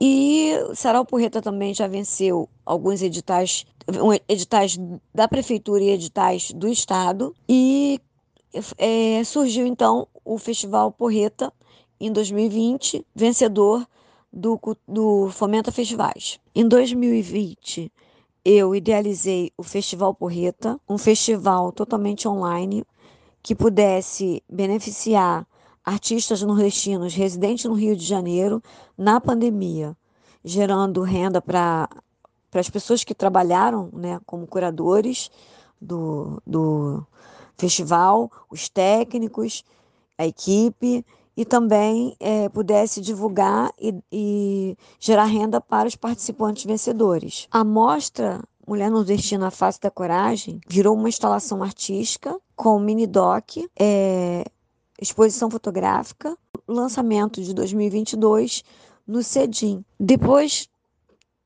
E 0.00 0.52
Sarau 0.74 1.04
Porreta 1.04 1.40
também 1.40 1.72
já 1.72 1.86
venceu 1.86 2.48
alguns 2.64 3.00
editais, 3.02 3.64
editais 4.28 4.78
da 5.14 5.26
Prefeitura 5.26 5.82
e 5.82 5.90
editais 5.90 6.52
do 6.52 6.68
Estado. 6.68 7.34
E 7.48 8.00
é, 8.78 9.24
surgiu 9.24 9.66
então 9.66 10.06
o 10.24 10.38
Festival 10.38 10.92
Porreta, 10.92 11.52
em 11.98 12.12
2020, 12.12 13.06
vencedor 13.14 13.86
do, 14.30 14.60
do 14.86 15.30
Fomenta 15.30 15.72
Festivais. 15.72 16.38
Em 16.54 16.68
2020, 16.68 17.90
eu 18.44 18.74
idealizei 18.74 19.50
o 19.56 19.62
Festival 19.62 20.14
Porreta, 20.14 20.78
um 20.88 20.98
festival 20.98 21.72
totalmente 21.72 22.28
online 22.28 22.84
que 23.42 23.54
pudesse 23.54 24.42
beneficiar 24.48 25.46
artistas 25.86 26.42
nordestinos 26.42 27.14
residentes 27.14 27.64
no 27.64 27.74
Rio 27.74 27.96
de 27.96 28.04
Janeiro 28.04 28.60
na 28.98 29.20
pandemia, 29.20 29.96
gerando 30.44 31.00
renda 31.02 31.40
para 31.40 31.88
as 32.52 32.68
pessoas 32.68 33.04
que 33.04 33.14
trabalharam 33.14 33.88
né, 33.92 34.20
como 34.26 34.48
curadores 34.48 35.30
do, 35.80 36.42
do 36.44 37.06
festival, 37.56 38.30
os 38.50 38.68
técnicos, 38.68 39.64
a 40.18 40.26
equipe 40.26 41.06
e 41.36 41.44
também 41.44 42.16
é, 42.18 42.48
pudesse 42.48 43.00
divulgar 43.00 43.70
e, 43.78 43.94
e, 44.10 44.76
gerar 44.98 45.26
renda 45.26 45.60
para 45.60 45.86
os 45.86 45.94
participantes 45.94 46.64
vencedores. 46.64 47.46
A 47.50 47.62
mostra 47.62 48.42
Mulher 48.66 48.90
Nordestina 48.90 49.50
Face 49.52 49.80
da 49.80 49.90
Coragem 49.90 50.60
virou 50.66 50.96
uma 50.96 51.08
instalação 51.08 51.62
artística 51.62 52.36
com 52.56 52.80
mini 52.80 53.06
doc, 53.06 53.58
é, 53.78 54.44
exposição 55.00 55.50
fotográfica, 55.50 56.36
lançamento 56.66 57.42
de 57.42 57.54
2022 57.54 58.64
no 59.06 59.22
CEDIM. 59.22 59.84
Depois 59.98 60.68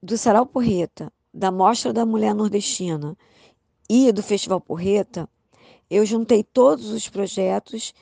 do 0.03 0.17
Sarau 0.17 0.47
Porreta, 0.47 1.13
da 1.33 1.51
Mostra 1.51 1.93
da 1.93 2.07
Mulher 2.07 2.35
Nordestina 2.35 3.17
e 3.89 4.11
do 4.13 4.23
Festival 4.23 4.61
Porreta, 4.61 5.29
eu 5.91 6.07
juntei 6.07 6.45
todos 6.45 6.91
os 6.91 7.09
projetos 7.09 7.93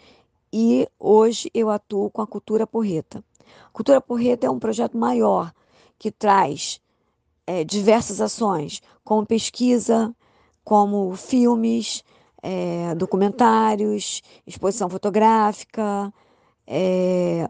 e 0.52 0.88
hoje 0.98 1.50
eu 1.54 1.70
atuo 1.70 2.10
com 2.10 2.22
a 2.22 2.26
Cultura 2.26 2.66
Porreta. 2.66 3.24
Cultura 3.72 4.00
Porreta 4.00 4.46
é 4.46 4.50
um 4.50 4.58
projeto 4.58 4.96
maior 4.96 5.52
que 5.98 6.10
traz 6.10 6.80
é, 7.46 7.64
diversas 7.64 8.20
ações, 8.20 8.82
como 9.02 9.26
pesquisa, 9.26 10.14
como 10.62 11.16
filmes, 11.16 12.04
é, 12.42 12.94
documentários, 12.94 14.22
exposição 14.46 14.88
fotográfica, 14.88 16.12
é, 16.66 17.48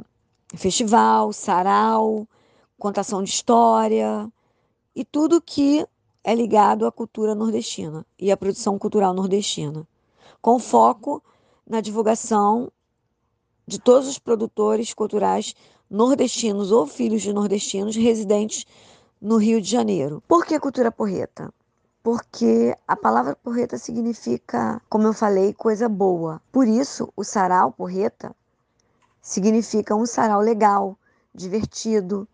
festival, 0.55 1.33
sarau, 1.33 2.27
contação 2.79 3.23
de 3.23 3.31
história 3.31 4.31
e 4.95 5.05
tudo 5.05 5.41
que 5.41 5.87
é 6.25 6.35
ligado 6.35 6.87
à 6.87 6.93
cultura 6.93 7.35
nordestina 7.35 8.07
e 8.19 8.31
à 8.31 8.37
produção 8.37 8.79
cultural 8.79 9.15
nordestina, 9.15 9.87
com 10.41 10.59
foco 10.59 11.23
na 11.67 11.81
divulgação 11.81 12.71
de 13.67 13.79
todos 13.79 14.09
os 14.09 14.19
produtores 14.19 14.95
culturais 14.95 15.55
nordestinos 15.91 16.71
ou 16.71 16.87
filhos 16.87 17.23
de 17.23 17.33
nordestinos 17.33 17.97
residentes 17.97 18.65
no 19.21 19.37
Rio 19.37 19.61
de 19.61 19.71
Janeiro. 19.71 20.23
Por 20.27 20.47
que 20.47 20.59
cultura 20.59 20.93
porreta? 20.93 21.53
Porque 22.11 22.75
a 22.87 22.97
palavra 22.97 23.37
porreta 23.37 23.77
significa, 23.77 24.81
como 24.89 25.07
eu 25.07 25.13
falei, 25.13 25.53
coisa 25.53 25.91
boa. 25.91 26.41
Por 26.51 26.67
isso, 26.67 27.13
o 27.15 27.23
sarau 27.23 27.71
porreta 27.71 28.35
significa 29.21 29.95
um 29.95 30.07
sarau 30.07 30.41
legal, 30.41 30.97
divertido 31.35 32.27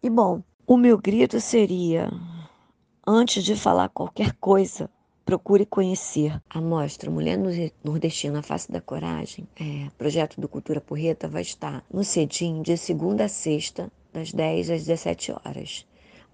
e 0.00 0.08
bom. 0.08 0.40
O 0.64 0.76
meu 0.76 0.96
grito 0.96 1.40
seria: 1.40 2.12
antes 3.04 3.42
de 3.42 3.56
falar 3.56 3.88
qualquer 3.88 4.34
coisa, 4.34 4.88
procure 5.24 5.66
conhecer 5.66 6.40
a 6.48 6.60
mostra 6.60 7.10
Mulher 7.10 7.40
Nordestina 7.82 8.40
Face 8.40 8.70
da 8.70 8.80
Coragem. 8.80 9.48
É, 9.58 9.90
projeto 9.98 10.40
do 10.40 10.48
Cultura 10.48 10.80
Porreta 10.80 11.26
vai 11.26 11.42
estar 11.42 11.82
no 11.92 12.04
Cedim 12.04 12.62
de 12.62 12.76
segunda 12.76 13.24
a 13.24 13.28
sexta, 13.28 13.90
das 14.12 14.32
10 14.32 14.70
às 14.70 14.84
17 14.84 15.32
horas. 15.32 15.87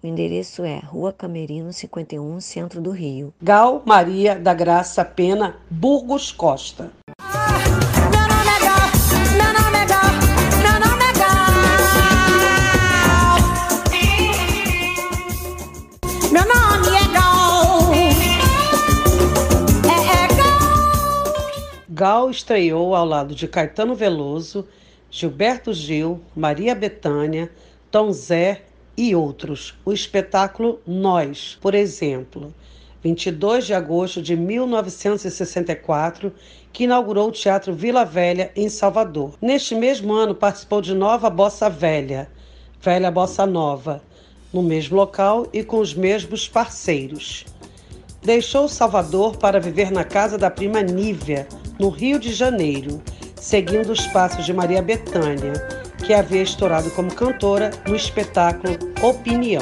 O 0.05 0.07
endereço 0.07 0.63
é 0.63 0.77
Rua 0.77 1.11
Camerino 1.11 1.73
51, 1.73 2.39
centro 2.39 2.79
do 2.79 2.91
Rio. 2.91 3.33
Gal 3.41 3.81
Maria 3.83 4.35
da 4.35 4.53
Graça 4.53 5.03
Pena, 5.03 5.57
Burgos 5.67 6.31
Costa. 6.31 6.91
Gal 21.89 22.29
estreou 22.29 22.93
ao 22.93 23.05
lado 23.07 23.33
de 23.33 23.47
Caetano 23.47 23.95
Veloso, 23.95 24.67
Gilberto 25.09 25.73
Gil, 25.73 26.21
Maria 26.35 26.75
Bethânia, 26.75 27.49
Tom 27.89 28.11
Zé 28.11 28.61
e 28.97 29.15
outros. 29.15 29.73
O 29.83 29.91
espetáculo 29.91 30.79
Nós, 30.85 31.57
por 31.61 31.73
exemplo, 31.75 32.53
22 33.03 33.67
de 33.67 33.73
agosto 33.73 34.21
de 34.21 34.35
1964, 34.35 36.33
que 36.73 36.85
inaugurou 36.85 37.29
o 37.29 37.31
Teatro 37.31 37.73
Vila 37.73 38.03
Velha 38.03 38.51
em 38.55 38.67
Salvador. 38.67 39.35
Neste 39.41 39.75
mesmo 39.75 40.13
ano 40.13 40.33
participou 40.33 40.81
de 40.81 40.93
Nova 40.93 41.29
Bossa 41.29 41.69
Velha, 41.69 42.29
Velha 42.81 43.11
Bossa 43.11 43.45
Nova, 43.45 44.01
no 44.51 44.63
mesmo 44.63 44.97
local 44.97 45.47
e 45.53 45.63
com 45.63 45.79
os 45.79 45.93
mesmos 45.93 46.47
parceiros. 46.47 47.45
Deixou 48.23 48.67
Salvador 48.67 49.37
para 49.37 49.59
viver 49.59 49.91
na 49.91 50.03
casa 50.03 50.37
da 50.37 50.49
prima 50.49 50.81
Nívia, 50.81 51.47
no 51.79 51.89
Rio 51.89 52.17
de 52.17 52.33
Janeiro, 52.33 52.99
seguindo 53.45 53.91
os 53.91 54.07
passos 54.07 54.43
de 54.43 54.51
Maria 54.51 54.81
Bethânia, 54.81 55.53
que 56.03 56.15
havia 56.15 56.41
estourado 56.41 56.89
como 56.89 57.13
cantora 57.13 57.69
no 57.87 57.95
espetáculo 57.95 58.75
Opinião. 59.03 59.61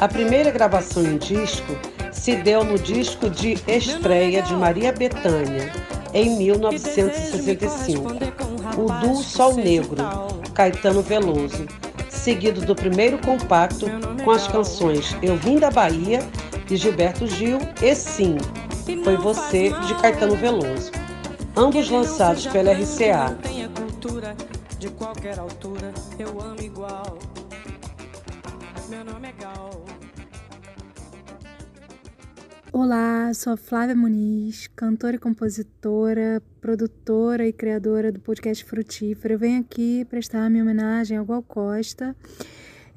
A 0.00 0.08
primeira 0.08 0.50
gravação 0.50 1.04
em 1.04 1.18
disco 1.18 1.78
se 2.10 2.36
deu 2.36 2.64
no 2.64 2.78
disco 2.78 3.28
de 3.28 3.58
estreia 3.68 4.40
de 4.40 4.54
Maria 4.54 4.90
Bethânia, 4.90 5.70
em 6.14 6.34
1965, 6.38 8.10
o 8.78 9.00
duo 9.02 9.22
Sol 9.22 9.54
Negro, 9.54 10.02
Caetano 10.54 11.02
Veloso, 11.02 11.66
seguido 12.08 12.62
do 12.62 12.74
primeiro 12.74 13.18
compacto 13.18 13.84
com 14.24 14.30
as 14.30 14.48
canções 14.48 15.14
Eu 15.22 15.36
Vim 15.36 15.58
da 15.58 15.70
Bahia, 15.70 16.20
de 16.66 16.74
Gilberto 16.74 17.26
Gil, 17.26 17.58
e 17.82 17.94
Sim, 17.94 18.38
Foi 19.04 19.18
Você, 19.18 19.68
de 19.86 19.94
Caetano 19.96 20.36
Veloso. 20.36 20.99
Ambos 21.60 21.90
lançados 21.90 22.46
pela 22.46 22.72
RCA. 22.72 23.36
É. 23.44 23.68
Olá, 32.72 33.34
sou 33.34 33.52
a 33.52 33.58
Flávia 33.58 33.94
Muniz, 33.94 34.68
cantora 34.68 35.16
e 35.16 35.18
compositora, 35.18 36.42
produtora 36.62 37.46
e 37.46 37.52
criadora 37.52 38.10
do 38.10 38.20
podcast 38.20 38.64
Frutífero. 38.64 39.34
Eu 39.34 39.38
venho 39.38 39.60
aqui 39.60 40.06
prestar 40.06 40.48
minha 40.48 40.62
homenagem 40.62 41.18
ao 41.18 41.26
Gal 41.26 41.42
Costa. 41.42 42.16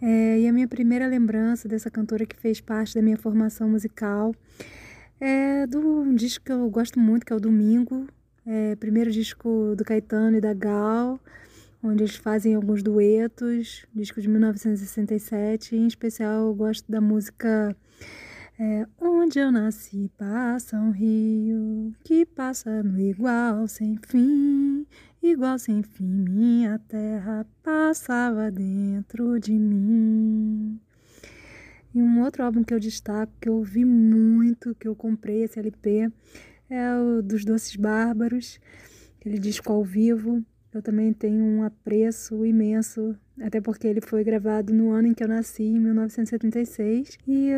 É, 0.02 0.40
e 0.40 0.48
a 0.48 0.54
minha 0.54 0.70
primeira 0.70 1.06
lembrança 1.06 1.68
dessa 1.68 1.92
cantora 1.92 2.26
que 2.26 2.38
fez 2.38 2.62
parte 2.62 2.96
da 2.96 3.02
minha 3.02 3.18
formação 3.18 3.68
musical 3.68 4.34
é 5.20 5.68
do 5.68 5.82
um 5.82 6.16
disco 6.16 6.46
que 6.46 6.52
eu 6.54 6.70
gosto 6.70 6.98
muito, 6.98 7.26
que 7.26 7.34
é 7.34 7.36
o 7.36 7.42
Domingo, 7.42 8.08
é, 8.46 8.76
primeiro 8.76 9.12
disco 9.12 9.76
do 9.78 9.84
Caetano 9.84 10.38
e 10.38 10.42
da 10.42 10.54
Gal, 10.54 11.20
onde 11.84 12.04
eles 12.04 12.16
fazem 12.16 12.56
alguns 12.56 12.82
duetos, 12.84 13.86
disco 13.94 14.22
de 14.22 14.28
1967. 14.28 15.76
Em 15.76 15.88
especial, 15.88 16.48
eu 16.48 16.54
gosto 16.54 16.92
da 16.92 17.02
música 17.02 17.76
é, 18.60 18.86
Onde 19.02 19.40
eu 19.40 19.52
nasci 19.52 20.12
passa 20.16 20.78
um 20.78 20.92
rio 20.92 21.92
que 22.04 22.24
passa 22.24 22.84
no 22.84 23.00
igual 23.00 23.68
sem 23.68 23.98
fim, 23.98 24.86
igual 25.24 25.58
sem 25.58 25.82
fim. 25.82 26.06
Minha 26.06 26.78
terra 26.88 27.48
passava 27.64 28.52
dentro 28.52 29.40
de 29.40 29.54
mim. 29.54 30.80
E 31.96 32.02
um 32.02 32.22
outro 32.22 32.44
álbum 32.44 32.64
que 32.64 32.74
eu 32.74 32.80
destaco, 32.80 33.34
que 33.42 33.50
eu 33.50 33.56
ouvi 33.56 33.84
muito, 33.84 34.76
que 34.76 34.88
eu 34.88 34.96
comprei 34.96 35.44
esse 35.44 35.60
LP, 35.60 36.12
é 36.74 36.98
o 36.98 37.22
dos 37.22 37.46
Doces 37.46 37.76
Bárbaros, 37.76 38.60
aquele 39.20 39.38
disco 39.38 39.72
ao 39.72 39.84
vivo. 39.84 40.44
Eu 40.74 40.82
também 40.82 41.14
tenho 41.14 41.44
um 41.44 41.64
apreço 41.64 42.44
imenso, 42.46 43.16
até 43.40 43.62
porque 43.62 43.88
ele 43.88 44.02
foi 44.02 44.24
gravado 44.24 44.74
no 44.74 44.92
ano 44.92 45.08
em 45.08 45.14
que 45.14 45.24
eu 45.24 45.28
nasci, 45.28 45.64
em 45.64 45.80
1976. 45.80 47.20
E 47.28 47.52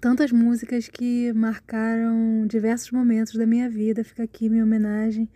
tantas 0.00 0.32
músicas 0.32 0.88
que 0.88 1.32
marcaram 1.32 2.44
diversos 2.48 2.90
momentos 2.90 3.34
da 3.34 3.46
minha 3.46 3.70
vida. 3.70 4.02
Fica 4.02 4.24
aqui 4.24 4.48
minha 4.48 4.64
homenagem 4.64 5.28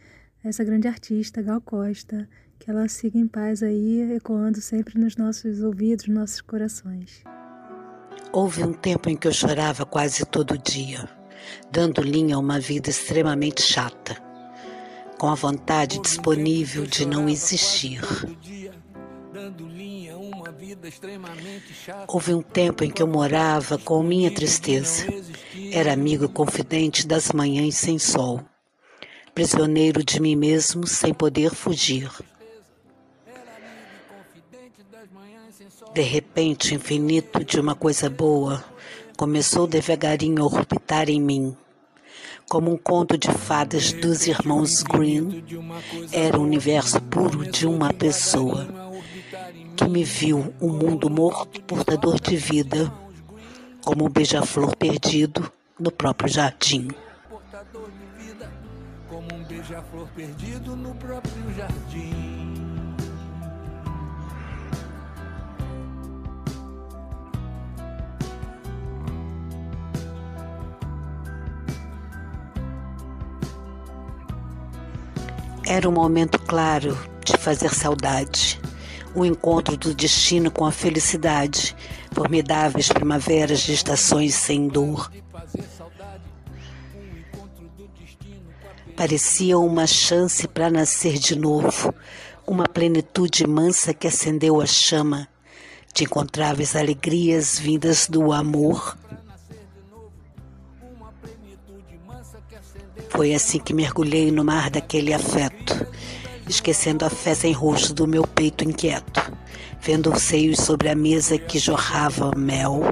a 0.44 0.48
essa 0.48 0.64
grande 0.64 0.88
artista, 0.88 1.40
Gal 1.40 1.60
Costa. 1.60 2.28
Que 2.58 2.70
ela 2.70 2.88
siga 2.88 3.18
em 3.18 3.26
paz 3.26 3.62
aí, 3.62 4.12
ecoando 4.16 4.60
sempre 4.60 4.98
nos 4.98 5.16
nossos 5.16 5.62
ouvidos, 5.62 6.08
nos 6.08 6.18
nossos 6.18 6.40
corações. 6.40 7.22
Houve 8.32 8.62
um 8.64 8.72
tempo 8.72 9.08
em 9.08 9.16
que 9.16 9.28
eu 9.28 9.32
chorava 9.32 9.86
quase 9.86 10.26
todo 10.26 10.58
dia, 10.58 11.08
dando 11.70 12.02
linha 12.02 12.36
a 12.36 12.38
uma 12.38 12.58
vida 12.58 12.90
extremamente 12.90 13.62
chata, 13.62 14.16
com 15.18 15.28
a 15.28 15.34
vontade 15.34 16.00
disponível 16.00 16.86
de 16.86 17.06
não 17.06 17.28
existir. 17.28 18.00
Houve 22.08 22.34
um 22.34 22.42
tempo 22.42 22.84
em 22.84 22.90
que 22.90 23.02
eu 23.02 23.06
morava 23.06 23.78
com 23.78 24.02
minha 24.02 24.30
tristeza. 24.30 25.06
Era 25.72 25.92
amigo 25.92 26.28
confidente 26.28 27.06
das 27.06 27.32
manhãs 27.32 27.76
sem 27.76 27.98
sol, 27.98 28.40
prisioneiro 29.34 30.02
de 30.02 30.20
mim 30.20 30.36
mesmo 30.36 30.86
sem 30.86 31.12
poder 31.14 31.50
fugir. 31.50 32.10
De 35.92 36.02
repente, 36.02 36.74
infinito 36.74 37.44
de 37.44 37.58
uma 37.58 37.74
coisa 37.74 38.08
boa 38.08 38.64
começou 39.20 39.66
devagarinho 39.66 40.42
a 40.42 40.46
orbitar 40.46 41.10
em 41.10 41.20
mim. 41.20 41.54
Como 42.48 42.72
um 42.72 42.76
conto 42.78 43.18
de 43.18 43.30
fadas 43.30 43.92
dos 43.92 44.26
irmãos 44.26 44.82
Green, 44.82 45.44
era 46.10 46.38
o 46.38 46.42
universo 46.42 46.98
puro 47.02 47.44
de 47.50 47.66
uma 47.66 47.92
pessoa 47.92 48.66
que 49.76 49.84
me 49.84 50.04
viu 50.04 50.54
um 50.58 50.70
mundo 50.70 51.10
morto 51.10 51.60
portador 51.64 52.18
de 52.18 52.34
vida, 52.34 52.90
como 53.84 54.06
um 54.06 54.08
beija-flor 54.08 54.74
perdido 54.74 55.52
no 55.78 55.90
próprio 55.90 56.32
jardim. 56.32 56.88
Portador 57.28 57.90
de 57.90 58.24
vida, 58.24 58.50
como 59.06 59.34
um 59.34 59.44
beija-flor 59.44 60.08
perdido 60.16 60.74
no 60.74 60.94
próprio 60.94 61.54
jardim. 61.54 61.79
Era 75.70 75.88
um 75.88 75.92
momento 75.92 76.36
claro 76.36 76.98
de 77.24 77.36
fazer 77.36 77.72
saudade, 77.72 78.60
o 79.14 79.20
um 79.20 79.24
encontro 79.24 79.76
do 79.76 79.94
destino 79.94 80.50
com 80.50 80.64
a 80.64 80.72
felicidade, 80.72 81.76
formidáveis 82.10 82.88
primaveras 82.88 83.60
de 83.60 83.74
estações 83.74 84.34
sem 84.34 84.66
dor. 84.66 85.12
Parecia 88.96 89.56
uma 89.60 89.86
chance 89.86 90.48
para 90.48 90.68
nascer 90.68 91.16
de 91.20 91.38
novo, 91.38 91.94
uma 92.44 92.64
plenitude 92.64 93.46
mansa 93.46 93.94
que 93.94 94.08
acendeu 94.08 94.60
a 94.60 94.66
chama. 94.66 95.28
De 95.94 96.02
encontráveis 96.02 96.74
alegrias 96.74 97.60
vindas 97.60 98.08
do 98.08 98.32
amor. 98.32 98.96
Foi 103.10 103.34
assim 103.34 103.58
que 103.58 103.74
mergulhei 103.74 104.30
no 104.30 104.44
mar 104.44 104.70
daquele 104.70 105.12
afeto, 105.12 105.59
esquecendo 106.50 107.04
a 107.04 107.10
fé 107.10 107.34
sem 107.34 107.52
rosto 107.52 107.94
do 107.94 108.06
meu 108.06 108.26
peito 108.26 108.64
inquieto, 108.64 109.32
vendo 109.80 110.12
os 110.12 110.22
seios 110.22 110.58
sobre 110.58 110.88
a 110.88 110.94
mesa 110.94 111.38
que 111.38 111.58
jorrava 111.58 112.32
mel 112.36 112.82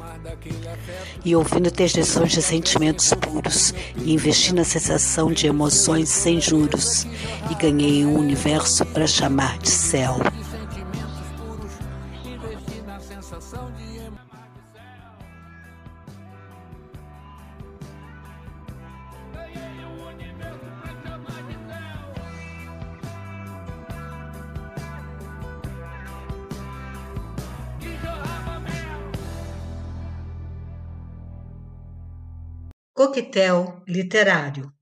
e 1.24 1.34
ouvindo 1.34 1.68
interjeições 1.68 2.32
de 2.32 2.40
sentimentos 2.40 3.12
puros 3.14 3.74
e 3.96 4.14
investi 4.14 4.54
na 4.54 4.64
sensação 4.64 5.32
de 5.32 5.48
emoções 5.48 6.08
sem 6.08 6.40
juros 6.40 7.06
e 7.50 7.54
ganhei 7.56 8.06
um 8.06 8.16
universo 8.16 8.86
para 8.86 9.06
chamar 9.06 9.58
de 9.58 9.70
céu. 9.70 10.16
Coquetel 32.98 33.80
literário. 33.86 34.72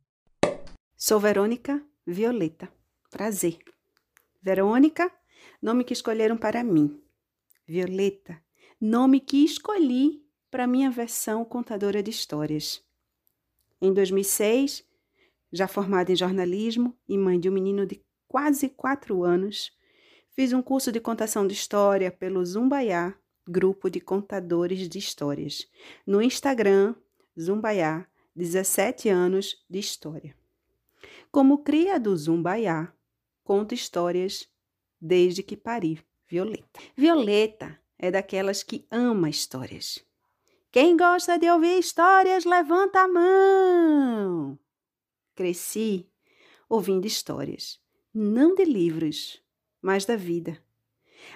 Sou 0.96 1.20
Verônica 1.20 1.84
Violeta. 2.06 2.66
Prazer. 3.10 3.58
Verônica, 4.40 5.12
nome 5.60 5.84
que 5.84 5.92
escolheram 5.92 6.34
para 6.34 6.64
mim. 6.64 6.98
Violeta, 7.68 8.42
nome 8.80 9.20
que 9.20 9.44
escolhi 9.44 10.24
para 10.50 10.66
minha 10.66 10.90
versão 10.90 11.44
contadora 11.44 12.02
de 12.02 12.10
histórias. 12.10 12.82
Em 13.82 13.92
2006, 13.92 14.82
já 15.52 15.68
formada 15.68 16.10
em 16.10 16.16
jornalismo 16.16 16.96
e 17.06 17.18
mãe 17.18 17.38
de 17.38 17.50
um 17.50 17.52
menino 17.52 17.84
de 17.84 18.02
quase 18.26 18.70
quatro 18.70 19.24
anos, 19.24 19.72
fiz 20.30 20.54
um 20.54 20.62
curso 20.62 20.90
de 20.90 21.00
contação 21.00 21.46
de 21.46 21.52
história 21.52 22.10
pelo 22.10 22.42
Zumbaiá, 22.46 23.14
grupo 23.46 23.90
de 23.90 24.00
contadores 24.00 24.88
de 24.88 24.98
histórias, 24.98 25.68
no 26.06 26.22
Instagram 26.22 26.94
Zumbaiá, 27.38 28.06
17 28.34 29.08
anos 29.08 29.64
de 29.68 29.78
história. 29.78 30.34
Como 31.30 31.58
cria 31.58 32.00
do 32.00 32.16
Zumbaiá, 32.16 32.92
conta 33.44 33.74
histórias 33.74 34.48
desde 35.00 35.42
que 35.42 35.56
pari 35.56 36.00
Violeta. 36.28 36.80
Violeta 36.96 37.78
é 37.98 38.10
daquelas 38.10 38.62
que 38.62 38.86
ama 38.90 39.28
histórias. 39.28 40.04
Quem 40.72 40.96
gosta 40.96 41.38
de 41.38 41.48
ouvir 41.48 41.78
histórias, 41.78 42.44
levanta 42.44 43.00
a 43.00 43.08
mão. 43.08 44.58
Cresci 45.34 46.10
ouvindo 46.68 47.06
histórias, 47.06 47.80
não 48.12 48.54
de 48.54 48.64
livros, 48.64 49.40
mas 49.80 50.04
da 50.04 50.16
vida. 50.16 50.60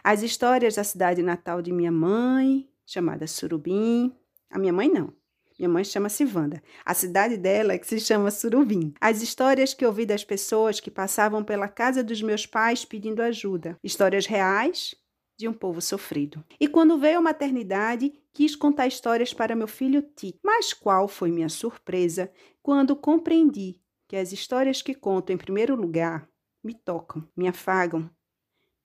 As 0.03 0.23
histórias 0.23 0.75
da 0.75 0.85
cidade 0.85 1.23
natal 1.23 1.63
de 1.63 1.73
minha 1.73 1.93
mãe, 1.93 2.69
chamada 2.85 3.27
Surubim. 3.27 4.15
A 4.51 4.59
minha 4.59 4.73
mãe 4.73 4.89
não, 4.89 5.15
minha 5.61 5.69
mãe 5.69 5.85
chama-se 5.85 6.25
Wanda. 6.25 6.63
A 6.87 6.95
cidade 6.95 7.37
dela 7.37 7.75
é 7.75 7.79
que 7.79 7.87
se 7.87 8.01
chama 8.01 8.31
Surubim. 8.31 8.95
As 8.99 9.21
histórias 9.21 9.75
que 9.75 9.85
ouvi 9.85 10.07
das 10.07 10.25
pessoas 10.25 10.81
que 10.81 10.91
passavam 10.91 11.45
pela 11.45 11.69
casa 11.69 12.03
dos 12.03 12.23
meus 12.23 12.47
pais 12.47 12.83
pedindo 12.83 13.21
ajuda. 13.21 13.79
Histórias 13.85 14.25
reais 14.25 14.95
de 15.39 15.47
um 15.47 15.53
povo 15.53 15.83
sofrido. 15.83 16.43
E 16.59 16.67
quando 16.67 16.99
veio 16.99 17.19
a 17.19 17.23
maternidade, 17.23 18.11
quis 18.33 18.57
contar 18.57 18.87
histórias 18.87 19.35
para 19.35 19.55
meu 19.55 19.69
filho 19.69 20.01
Tito. 20.01 20.39
Mas 20.43 20.73
qual 20.73 21.07
foi 21.07 21.31
minha 21.31 21.51
surpresa 21.51 22.33
quando 22.63 22.97
compreendi 22.97 23.79
que 24.09 24.17
as 24.17 24.33
histórias 24.33 24.81
que 24.81 24.95
conto 24.95 25.31
em 25.31 25.37
primeiro 25.37 25.77
lugar 25.77 26.27
me 26.65 26.73
tocam, 26.73 27.29
me 27.37 27.47
afagam, 27.47 28.09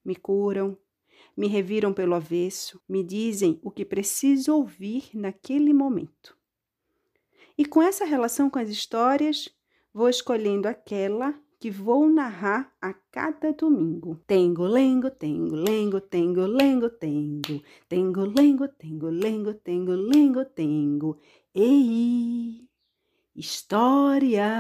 me 0.04 0.14
curam, 0.14 0.78
me 1.38 1.48
reviram 1.48 1.94
pelo 1.94 2.16
avesso, 2.16 2.82
me 2.88 3.02
dizem 3.02 3.62
o 3.64 3.72
que 3.72 3.86
preciso 3.86 4.54
ouvir 4.54 5.10
naquele 5.14 5.74
momento. 5.74 6.36
E 7.58 7.66
com 7.66 7.82
essa 7.82 8.04
relação 8.04 8.50
com 8.50 8.60
as 8.60 8.70
histórias, 8.70 9.50
vou 9.94 10.10
escolhendo 10.10 10.68
aquela 10.68 11.34
que 11.58 11.72
vou 11.72 12.10
narrar 12.10 12.76
a 12.82 12.94
cada 12.94 13.54
domingo. 13.54 14.22
Tengo, 14.28 14.68
lengo, 14.68 15.10
tengo, 15.10 15.56
lengo, 15.56 16.02
tengo, 16.02 16.46
lengo, 16.46 16.90
tengo. 16.90 17.64
Tengo, 17.88 18.26
lengo, 18.26 18.68
tengo, 18.68 19.10
lengo, 19.10 19.54
tengo, 19.54 19.94
lengo, 19.94 20.46
tengo. 20.46 21.18
Ei, 21.54 22.68
história. 23.34 24.52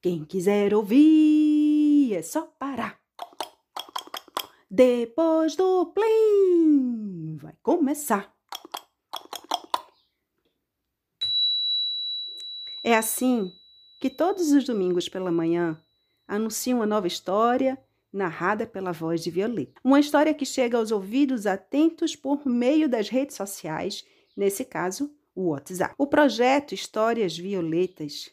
Quem 0.00 0.24
quiser 0.24 0.74
ouvir 0.74 2.14
é 2.14 2.22
só 2.22 2.42
parar. 2.58 3.00
Depois 4.68 5.54
do 5.54 5.86
plim, 5.94 7.36
vai 7.36 7.54
começar. 7.62 8.31
É 12.82 12.96
assim 12.96 13.52
que 14.00 14.10
todos 14.10 14.50
os 14.50 14.64
domingos 14.64 15.08
pela 15.08 15.30
manhã 15.30 15.80
anuncio 16.26 16.76
uma 16.76 16.86
nova 16.86 17.06
história 17.06 17.78
narrada 18.12 18.66
pela 18.66 18.92
voz 18.92 19.22
de 19.22 19.30
Violeta. 19.30 19.80
Uma 19.84 20.00
história 20.00 20.34
que 20.34 20.44
chega 20.44 20.76
aos 20.76 20.90
ouvidos 20.90 21.46
atentos 21.46 22.16
por 22.16 22.44
meio 22.46 22.88
das 22.88 23.08
redes 23.08 23.36
sociais, 23.36 24.04
nesse 24.36 24.64
caso, 24.64 25.14
o 25.34 25.50
WhatsApp. 25.50 25.94
O 25.96 26.06
projeto 26.06 26.74
Histórias 26.74 27.38
Violetas 27.38 28.30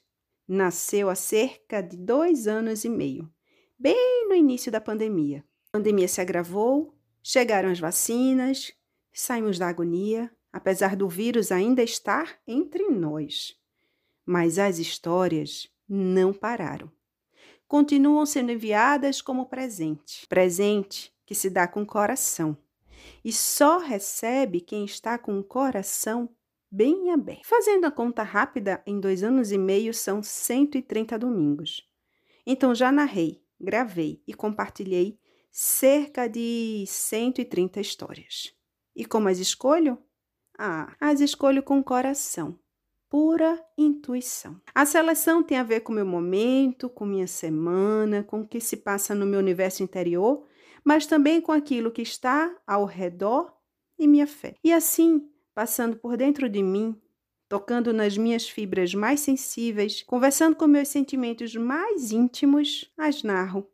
nasceu 0.47 1.09
há 1.09 1.15
cerca 1.15 1.81
de 1.81 1.95
dois 1.95 2.47
anos 2.47 2.83
e 2.83 2.89
meio, 2.89 3.31
bem 3.77 4.27
no 4.27 4.35
início 4.35 4.71
da 4.71 4.81
pandemia. 4.81 5.43
A 5.71 5.77
pandemia 5.77 6.07
se 6.07 6.19
agravou, 6.19 6.95
chegaram 7.21 7.69
as 7.69 7.79
vacinas, 7.79 8.73
saímos 9.13 9.59
da 9.59 9.67
agonia, 9.67 10.31
apesar 10.51 10.95
do 10.95 11.07
vírus 11.07 11.51
ainda 11.51 11.83
estar 11.83 12.39
entre 12.47 12.89
nós. 12.89 13.58
Mas 14.31 14.59
as 14.59 14.77
histórias 14.77 15.67
não 15.89 16.31
pararam. 16.31 16.91
Continuam 17.67 18.27
sendo 18.27 18.51
enviadas 18.51 19.23
como 19.23 19.47
presente. 19.47 20.27
Presente 20.27 21.11
que 21.25 21.33
se 21.33 21.49
dá 21.49 21.67
com 21.67 21.83
coração. 21.83 22.55
E 23.25 23.33
só 23.33 23.79
recebe 23.79 24.61
quem 24.61 24.85
está 24.85 25.17
com 25.17 25.39
o 25.39 25.43
coração 25.43 26.29
bem 26.69 27.09
aberto. 27.09 27.43
Fazendo 27.43 27.85
a 27.85 27.91
conta 27.91 28.21
rápida, 28.21 28.83
em 28.85 28.99
dois 28.99 29.23
anos 29.23 29.51
e 29.51 29.57
meio 29.57 29.95
são 29.95 30.21
130 30.21 31.17
domingos. 31.17 31.89
Então 32.45 32.75
já 32.75 32.91
narrei, 32.91 33.41
gravei 33.59 34.21
e 34.27 34.33
compartilhei 34.35 35.17
cerca 35.49 36.27
de 36.27 36.83
130 36.85 37.81
histórias. 37.81 38.53
E 38.95 39.05
como 39.05 39.27
as 39.27 39.39
escolho? 39.39 39.97
Ah, 40.55 40.95
as 41.01 41.19
escolho 41.19 41.63
com 41.63 41.81
coração 41.81 42.59
pura 43.09 43.59
intuição. 43.77 44.61
A 44.73 44.85
seleção 44.85 45.41
tem 45.41 45.57
a 45.57 45.63
ver 45.63 45.81
com 45.81 45.91
meu 45.91 46.05
momento, 46.05 46.87
com 46.87 47.05
minha 47.05 47.27
semana, 47.27 48.23
com 48.23 48.41
o 48.41 48.47
que 48.47 48.61
se 48.61 48.77
passa 48.77 49.15
no 49.15 49.25
meu 49.25 49.39
universo 49.39 49.81
interior, 49.81 50.45
mas 50.83 51.05
também 51.05 51.41
com 51.41 51.51
aquilo 51.51 51.91
que 51.91 52.01
está 52.01 52.55
ao 52.65 52.85
redor 52.85 53.51
e 53.97 54.07
minha 54.07 54.27
fé. 54.27 54.55
E 54.63 54.71
assim, 54.71 55.27
passando 55.53 55.97
por 55.97 56.15
dentro 56.15 56.47
de 56.47 56.61
mim, 56.61 56.95
tocando 57.49 57.91
nas 57.91 58.15
minhas 58.15 58.47
fibras 58.47 58.93
mais 58.93 59.19
sensíveis, 59.19 60.03
conversando 60.03 60.55
com 60.55 60.67
meus 60.67 60.87
sentimentos 60.87 61.55
mais 61.55 62.11
íntimos, 62.11 62.93
as 62.95 63.23
narro. 63.23 63.67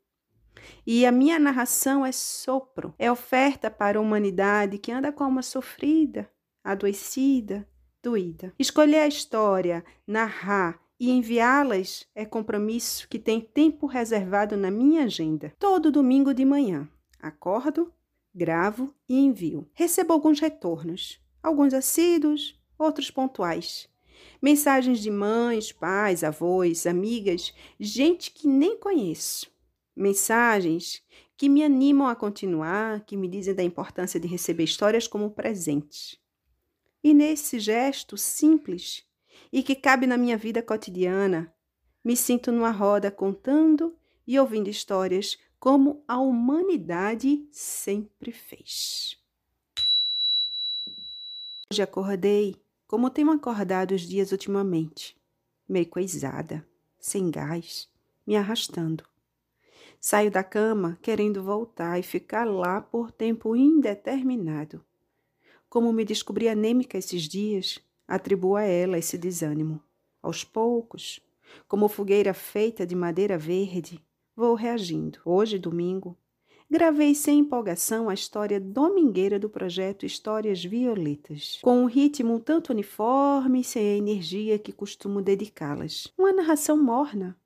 E 0.87 1.05
a 1.05 1.11
minha 1.11 1.37
narração 1.37 2.05
é 2.05 2.11
sopro, 2.11 2.95
é 2.97 3.11
oferta 3.11 3.69
para 3.69 3.99
a 3.99 4.01
humanidade 4.01 4.77
que 4.77 4.91
anda 4.91 5.11
com 5.11 5.23
a 5.23 5.27
alma 5.27 5.41
sofrida, 5.41 6.31
adoecida, 6.63 7.67
doída. 8.05 8.53
Escolher 8.59 8.99
a 8.99 9.07
história, 9.07 9.83
narrar 10.05 10.79
e 10.99 11.09
enviá-las 11.09 12.07
é 12.13 12.23
compromisso 12.23 13.07
que 13.09 13.17
tem 13.17 13.41
tempo 13.41 13.87
reservado 13.87 14.55
na 14.55 14.69
minha 14.69 15.05
agenda. 15.05 15.51
Todo 15.57 15.91
domingo 15.91 16.31
de 16.31 16.45
manhã, 16.45 16.87
acordo, 17.19 17.91
gravo 18.33 18.93
e 19.09 19.17
envio. 19.17 19.67
Recebo 19.73 20.13
alguns 20.13 20.39
retornos, 20.39 21.19
alguns 21.41 21.73
assíduos, 21.73 22.59
outros 22.77 23.09
pontuais. 23.09 23.89
Mensagens 24.39 24.99
de 24.99 25.09
mães, 25.09 25.71
pais, 25.71 26.23
avós, 26.23 26.85
amigas, 26.85 27.53
gente 27.79 28.31
que 28.31 28.47
nem 28.47 28.77
conheço. 28.77 29.51
Mensagens 29.95 31.01
que 31.35 31.49
me 31.49 31.63
animam 31.63 32.07
a 32.07 32.15
continuar, 32.15 33.03
que 33.03 33.17
me 33.17 33.27
dizem 33.27 33.55
da 33.55 33.63
importância 33.63 34.19
de 34.19 34.27
receber 34.27 34.63
histórias 34.63 35.07
como 35.07 35.31
presentes. 35.31 36.23
E 37.05 37.13
nesse 37.13 37.59
gesto 37.59 38.17
simples 38.17 39.03
e 39.53 39.61
que 39.61 39.75
cabe 39.75 40.07
na 40.07 40.17
minha 40.17 40.35
vida 40.35 40.63
cotidiana, 40.63 41.53
me 42.03 42.17
sinto 42.17 42.51
numa 42.51 42.71
roda 42.71 43.11
contando 43.11 43.95
e 44.25 44.39
ouvindo 44.39 44.71
histórias 44.71 45.37
como 45.59 46.03
a 46.07 46.17
humanidade 46.17 47.47
sempre 47.51 48.31
fez. 48.31 49.19
Hoje 51.71 51.83
acordei 51.83 52.55
como 52.87 53.11
tenho 53.11 53.29
acordado 53.29 53.91
os 53.91 54.01
dias 54.01 54.31
ultimamente, 54.31 55.15
meio 55.69 55.87
coisada, 55.87 56.67
sem 56.99 57.29
gás, 57.29 57.87
me 58.25 58.35
arrastando. 58.35 59.05
Saio 60.01 60.31
da 60.31 60.43
cama 60.43 60.97
querendo 61.03 61.43
voltar 61.43 61.99
e 61.99 62.01
ficar 62.01 62.45
lá 62.45 62.81
por 62.81 63.11
tempo 63.11 63.55
indeterminado. 63.55 64.83
Como 65.75 65.91
me 65.91 66.05
descobri 66.05 66.47
anêmica 66.47 66.97
esses 66.97 67.23
dias, 67.23 67.79
atribuo 68.07 68.55
a 68.55 68.61
ela 68.61 68.97
esse 68.97 69.17
desânimo. 69.17 69.83
Aos 70.23 70.41
poucos, 70.41 71.19
como 71.67 71.89
fogueira 71.89 72.33
feita 72.33 72.87
de 72.87 72.95
madeira 72.95 73.37
verde, 73.37 74.01
vou 74.33 74.55
reagindo. 74.55 75.19
Hoje, 75.25 75.59
domingo, 75.59 76.17
gravei 76.71 77.13
sem 77.13 77.39
empolgação 77.39 78.07
a 78.07 78.13
história 78.13 78.57
domingueira 78.57 79.37
do 79.37 79.49
projeto 79.49 80.05
Histórias 80.05 80.63
Violetas, 80.63 81.59
com 81.61 81.83
um 81.83 81.87
ritmo 81.87 82.39
tanto 82.39 82.71
uniforme 82.71 83.59
e 83.59 83.63
sem 83.65 83.85
a 83.85 83.97
energia 83.97 84.57
que 84.57 84.71
costumo 84.71 85.21
dedicá-las. 85.21 86.07
Uma 86.17 86.31
narração 86.31 86.81
morna, 86.81 87.37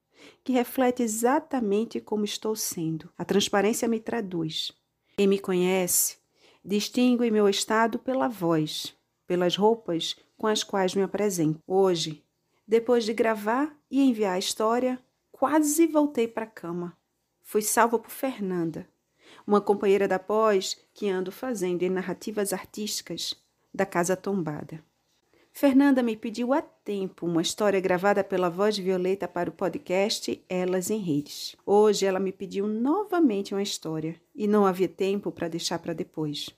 que 0.44 0.54
reflete 0.54 1.02
exatamente 1.02 2.00
como 2.00 2.26
estou 2.26 2.56
sendo. 2.56 3.10
A 3.18 3.26
transparência 3.26 3.88
me 3.88 4.00
traduz. 4.00 4.72
Quem 5.18 5.26
me 5.26 5.40
conhece 5.40 6.20
distingue 6.64 7.32
meu 7.32 7.48
estado 7.48 8.00
pela 8.00 8.28
voz, 8.28 8.96
pelas 9.26 9.56
roupas 9.56 10.16
com 10.38 10.48
as 10.48 10.64
quais 10.64 10.96
me 10.96 11.02
apresento. 11.02 11.62
Hoje, 11.68 12.24
depois 12.68 13.04
de 13.04 13.14
gravar 13.14 13.76
e 13.90 14.02
enviar 14.02 14.36
a 14.36 14.40
história, 14.40 15.00
quase 15.32 15.88
voltei 15.88 16.28
para 16.28 16.46
a 16.46 16.50
cama. 16.50 16.98
Fui 17.42 17.62
salva 17.62 17.98
por 17.98 18.12
Fernanda, 18.12 18.88
uma 19.46 19.60
companheira 19.60 20.08
da 20.08 20.20
pós 20.20 20.78
que 20.94 21.10
ando 21.10 21.32
fazendo 21.32 21.84
em 21.84 21.90
narrativas 21.90 22.54
artísticas 22.54 23.34
da 23.74 23.86
Casa 23.86 24.16
Tombada. 24.16 24.84
Fernanda 25.60 26.02
me 26.02 26.16
pediu 26.16 26.54
há 26.54 26.62
tempo 26.62 27.26
uma 27.26 27.42
história 27.42 27.82
gravada 27.82 28.24
pela 28.24 28.50
voz 28.50 28.78
Violeta 28.78 29.28
para 29.28 29.50
o 29.50 29.52
podcast 29.52 30.42
Elas 30.48 30.90
em 30.90 31.00
Redes. 31.00 31.54
Hoje 31.66 32.06
ela 32.06 32.18
me 32.18 32.32
pediu 32.32 32.66
novamente 32.66 33.54
uma 33.54 33.62
história 33.62 34.16
e 34.34 34.48
não 34.48 34.66
havia 34.66 34.88
tempo 34.88 35.34
para 35.34 35.50
deixar 35.50 35.78
para 35.80 35.92
depois. 35.92 36.50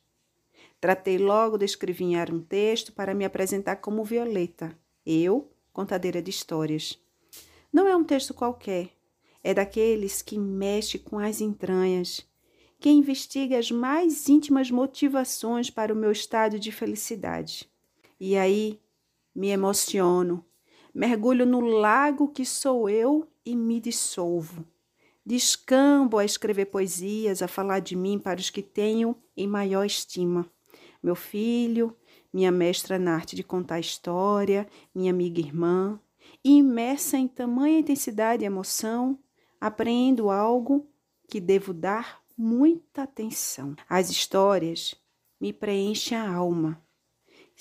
Tratei 0.79 1.17
logo 1.17 1.57
de 1.57 1.65
escrevinhar 1.65 2.31
um 2.31 2.39
texto 2.39 2.93
para 2.93 3.15
me 3.15 3.25
apresentar 3.25 3.77
como 3.77 4.03
Violeta, 4.03 4.77
eu, 5.03 5.49
contadeira 5.73 6.21
de 6.21 6.29
histórias. 6.29 6.95
Não 7.73 7.87
é 7.87 7.95
um 7.95 8.03
texto 8.03 8.35
qualquer, 8.35 8.89
é 9.43 9.51
daqueles 9.51 10.21
que 10.21 10.37
mexe 10.37 10.99
com 10.99 11.17
as 11.17 11.41
entranhas, 11.41 12.23
que 12.79 12.91
investiga 12.91 13.57
as 13.57 13.71
mais 13.71 14.29
íntimas 14.29 14.69
motivações 14.69 15.71
para 15.71 15.91
o 15.91 15.97
meu 15.97 16.11
estado 16.11 16.59
de 16.59 16.71
felicidade. 16.71 17.67
E 18.19 18.37
aí 18.37 18.79
me 19.33 19.49
emociono, 19.49 20.45
mergulho 20.93 21.45
no 21.45 21.59
lago 21.61 22.27
que 22.27 22.45
sou 22.45 22.89
eu 22.89 23.27
e 23.45 23.55
me 23.55 23.79
dissolvo. 23.79 24.65
Descambo 25.25 26.17
a 26.17 26.25
escrever 26.25 26.65
poesias, 26.65 27.41
a 27.41 27.47
falar 27.47 27.79
de 27.79 27.95
mim 27.95 28.19
para 28.19 28.39
os 28.39 28.49
que 28.49 28.61
tenho 28.61 29.15
em 29.37 29.47
maior 29.47 29.85
estima. 29.85 30.49
Meu 31.01 31.15
filho, 31.15 31.95
minha 32.33 32.51
mestra 32.51 32.97
na 32.97 33.15
arte 33.15 33.35
de 33.35 33.43
contar 33.43 33.79
história, 33.79 34.67
minha 34.93 35.11
amiga 35.11 35.39
irmã, 35.39 35.99
imersa 36.43 37.17
em 37.17 37.27
tamanha 37.27 37.79
intensidade 37.79 38.43
e 38.43 38.47
emoção, 38.47 39.19
apreendo 39.59 40.29
algo 40.29 40.87
que 41.29 41.39
devo 41.39 41.73
dar 41.73 42.21
muita 42.37 43.03
atenção. 43.03 43.75
As 43.87 44.09
histórias 44.09 44.95
me 45.39 45.53
preenchem 45.53 46.17
a 46.17 46.29
alma 46.29 46.81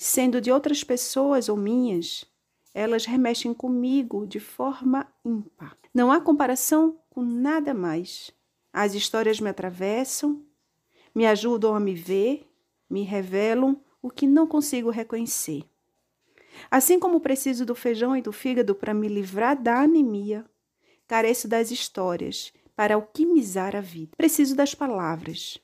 sendo 0.03 0.41
de 0.41 0.51
outras 0.51 0.83
pessoas 0.83 1.47
ou 1.47 1.55
minhas, 1.55 2.25
elas 2.73 3.05
remexem 3.05 3.53
comigo 3.53 4.25
de 4.25 4.39
forma 4.39 5.07
ímpar. 5.23 5.77
Não 5.93 6.11
há 6.11 6.19
comparação 6.19 6.97
com 7.11 7.21
nada 7.21 7.71
mais. 7.71 8.31
As 8.73 8.95
histórias 8.95 9.39
me 9.39 9.47
atravessam, 9.47 10.43
me 11.13 11.27
ajudam 11.27 11.75
a 11.75 11.79
me 11.79 11.93
ver, 11.93 12.49
me 12.89 13.03
revelam 13.03 13.79
o 14.01 14.09
que 14.09 14.25
não 14.25 14.47
consigo 14.47 14.89
reconhecer. 14.89 15.63
Assim 16.71 16.99
como 16.99 17.21
preciso 17.21 17.63
do 17.63 17.75
feijão 17.75 18.17
e 18.17 18.23
do 18.23 18.31
fígado 18.31 18.73
para 18.73 18.95
me 18.95 19.07
livrar 19.07 19.61
da 19.61 19.81
anemia, 19.81 20.43
careço 21.07 21.47
das 21.47 21.69
histórias 21.69 22.51
para 22.75 22.95
alquimizar 22.95 23.75
a 23.75 23.81
vida. 23.81 24.13
Preciso 24.17 24.55
das 24.55 24.73
palavras, 24.73 25.59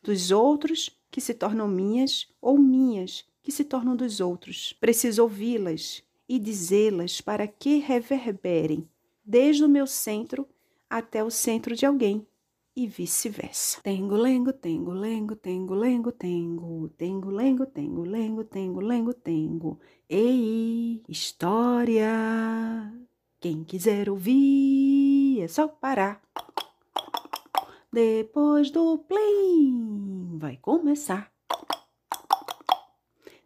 dos 0.00 0.30
outros 0.30 0.88
que 1.10 1.20
se 1.20 1.34
tornam 1.34 1.66
minhas 1.66 2.28
ou 2.40 2.56
minhas 2.56 3.24
que 3.42 3.52
se 3.52 3.64
tornam 3.64 3.96
dos 3.96 4.20
outros. 4.20 4.72
Preciso 4.74 5.22
ouvi-las 5.22 6.02
e 6.28 6.38
dizê-las 6.38 7.20
para 7.20 7.46
que 7.46 7.78
reverberem 7.78 8.88
desde 9.24 9.64
o 9.64 9.68
meu 9.68 9.86
centro 9.86 10.48
até 10.88 11.22
o 11.22 11.30
centro 11.30 11.74
de 11.74 11.84
alguém 11.84 12.26
e 12.74 12.86
vice-versa. 12.86 13.80
Tengo, 13.82 14.16
lengo, 14.16 14.52
tengo, 14.52 14.92
lengo, 14.92 15.36
tengo, 15.36 15.74
lengo, 15.74 16.12
tengo, 16.12 16.88
tengo, 16.96 17.30
lengo, 17.30 17.66
tengo, 17.66 18.02
lengo, 18.02 18.44
tengo, 18.44 18.80
lengo, 18.80 19.14
tengo. 19.14 19.80
Ei, 20.08 21.02
história! 21.08 22.10
Quem 23.40 23.64
quiser 23.64 24.08
ouvir 24.08 25.40
é 25.42 25.48
só 25.48 25.68
parar. 25.68 26.22
Depois 27.92 28.70
do 28.70 28.98
plim, 28.98 30.38
vai 30.38 30.56
começar. 30.56 31.31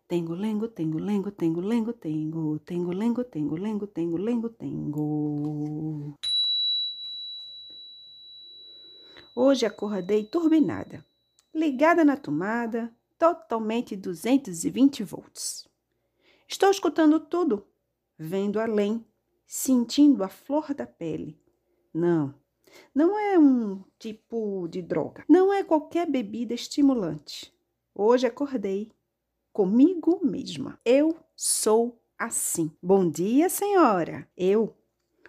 Tengo, 0.09 0.35
lengo, 0.35 0.69
tengo, 0.69 1.01
lengo, 1.01 1.33
tengo, 1.33 1.61
lengo, 1.61 1.93
tengo, 1.93 2.61
tengo, 2.61 2.93
lengo, 2.93 3.25
tengo, 3.25 3.57
lengo, 3.57 3.89
tengo, 3.89 4.17
lengo, 4.17 4.49
tengo. 4.51 6.15
Hoje 9.35 9.67
acordei 9.67 10.23
turbinada, 10.25 11.05
ligada 11.53 12.05
na 12.05 12.17
tomada, 12.17 12.95
totalmente 13.19 13.97
220 13.97 15.03
volts. 15.03 15.69
Estou 16.47 16.71
escutando 16.71 17.19
tudo, 17.19 17.67
vendo 18.17 18.61
além, 18.61 19.05
sentindo 19.45 20.23
a 20.23 20.29
flor 20.29 20.73
da 20.73 20.87
pele. 20.87 21.37
Não, 21.93 22.33
não 22.95 23.19
é 23.19 23.37
um 23.37 23.83
tipo 23.99 24.69
de 24.69 24.83
droga, 24.83 25.25
não 25.29 25.53
é 25.53 25.65
qualquer 25.65 26.09
bebida 26.09 26.55
estimulante. 26.55 27.53
Hoje 27.93 28.25
acordei 28.25 28.93
comigo 29.57 30.21
mesma. 30.23 30.79
Eu 30.85 31.17
sou 31.35 31.99
assim. 32.19 32.71
Bom 32.83 33.09
dia, 33.09 33.49
senhora. 33.49 34.29
Eu, 34.37 34.77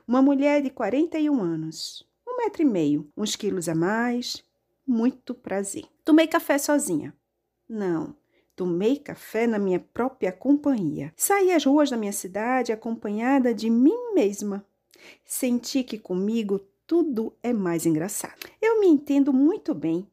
uma 0.05 0.21
mulher 0.21 0.61
de 0.61 0.69
41 0.69 1.41
anos, 1.41 2.05
um 2.28 2.36
metro 2.36 2.61
e 2.61 2.65
meio, 2.65 3.09
uns 3.15 3.38
quilos 3.38 3.69
a 3.69 3.73
mais, 3.73 4.43
muito 4.86 5.34
prazer. 5.34 5.86
Tomei 6.03 6.28
café 6.28 6.57
sozinha. 6.57 7.15
Não, 7.69 8.17
tomei 8.53 8.97
café 8.97 9.47
na 9.47 9.57
minha 9.57 9.80
própria 9.80 10.34
companhia. 10.34 11.13
Saí 11.15 11.53
às 11.53 11.63
ruas 11.63 11.89
da 11.89 11.95
minha 11.95 12.11
cidade 12.11 12.73
acompanhada 12.73 13.53
de 13.53 13.69
mim 13.69 14.11
mesma. 14.13 14.65
Senti 15.23 15.86
que 15.86 15.97
comigo 15.97 16.59
tudo 16.86 17.34
é 17.41 17.53
mais 17.53 17.86
engraçado. 17.86 18.45
Eu 18.61 18.82
me 18.82 18.88
entendo 18.88 19.32
muito 19.32 19.73
bem. 19.73 20.05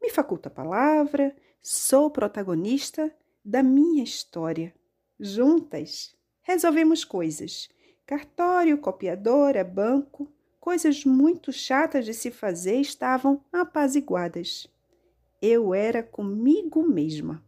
Me 0.00 0.08
faculta 0.08 0.48
a 0.48 0.52
palavra, 0.52 1.36
sou 1.60 2.10
protagonista 2.10 3.14
da 3.48 3.62
minha 3.62 4.04
história. 4.04 4.74
Juntas, 5.18 6.14
resolvemos 6.42 7.02
coisas: 7.02 7.70
cartório, 8.04 8.76
copiadora, 8.76 9.64
banco, 9.64 10.30
coisas 10.60 11.02
muito 11.02 11.50
chatas 11.50 12.04
de 12.04 12.12
se 12.12 12.30
fazer 12.30 12.78
estavam 12.78 13.42
apaziguadas. 13.50 14.70
Eu 15.40 15.72
era 15.72 16.02
comigo 16.02 16.86
mesma. 16.86 17.42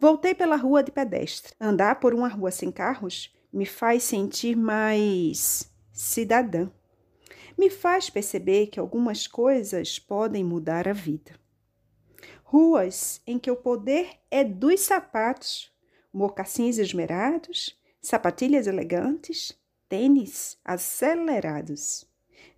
Voltei 0.00 0.34
pela 0.34 0.56
rua 0.56 0.82
de 0.82 0.90
pedestre. 0.90 1.52
Andar 1.60 2.00
por 2.00 2.14
uma 2.14 2.28
rua 2.28 2.50
sem 2.50 2.72
carros 2.72 3.36
me 3.52 3.66
faz 3.66 4.04
sentir 4.04 4.56
mais 4.56 5.70
cidadã. 5.92 6.70
Me 7.58 7.68
faz 7.68 8.08
perceber 8.08 8.68
que 8.68 8.80
algumas 8.80 9.26
coisas 9.26 9.98
podem 9.98 10.42
mudar 10.42 10.88
a 10.88 10.94
vida. 10.94 11.41
Ruas 12.52 13.22
em 13.26 13.38
que 13.38 13.50
o 13.50 13.56
poder 13.56 14.10
é 14.30 14.44
dos 14.44 14.80
sapatos, 14.80 15.72
mocassins 16.12 16.76
esmerados, 16.76 17.74
sapatilhas 17.98 18.66
elegantes, 18.66 19.58
tênis 19.88 20.58
acelerados. 20.62 22.04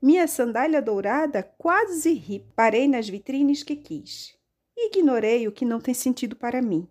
Minha 0.03 0.27
sandália 0.27 0.83
dourada 0.83 1.45
quase 1.45 2.13
ri. 2.13 2.45
Parei 2.57 2.89
nas 2.89 3.09
vitrines 3.09 3.63
que 3.63 3.77
quis. 3.77 4.37
Ignorei 4.77 5.47
o 5.47 5.53
que 5.53 5.65
não 5.65 5.81
tem 5.81 5.95
sentido 5.95 6.35
para 6.35 6.61
mim. 6.61 6.89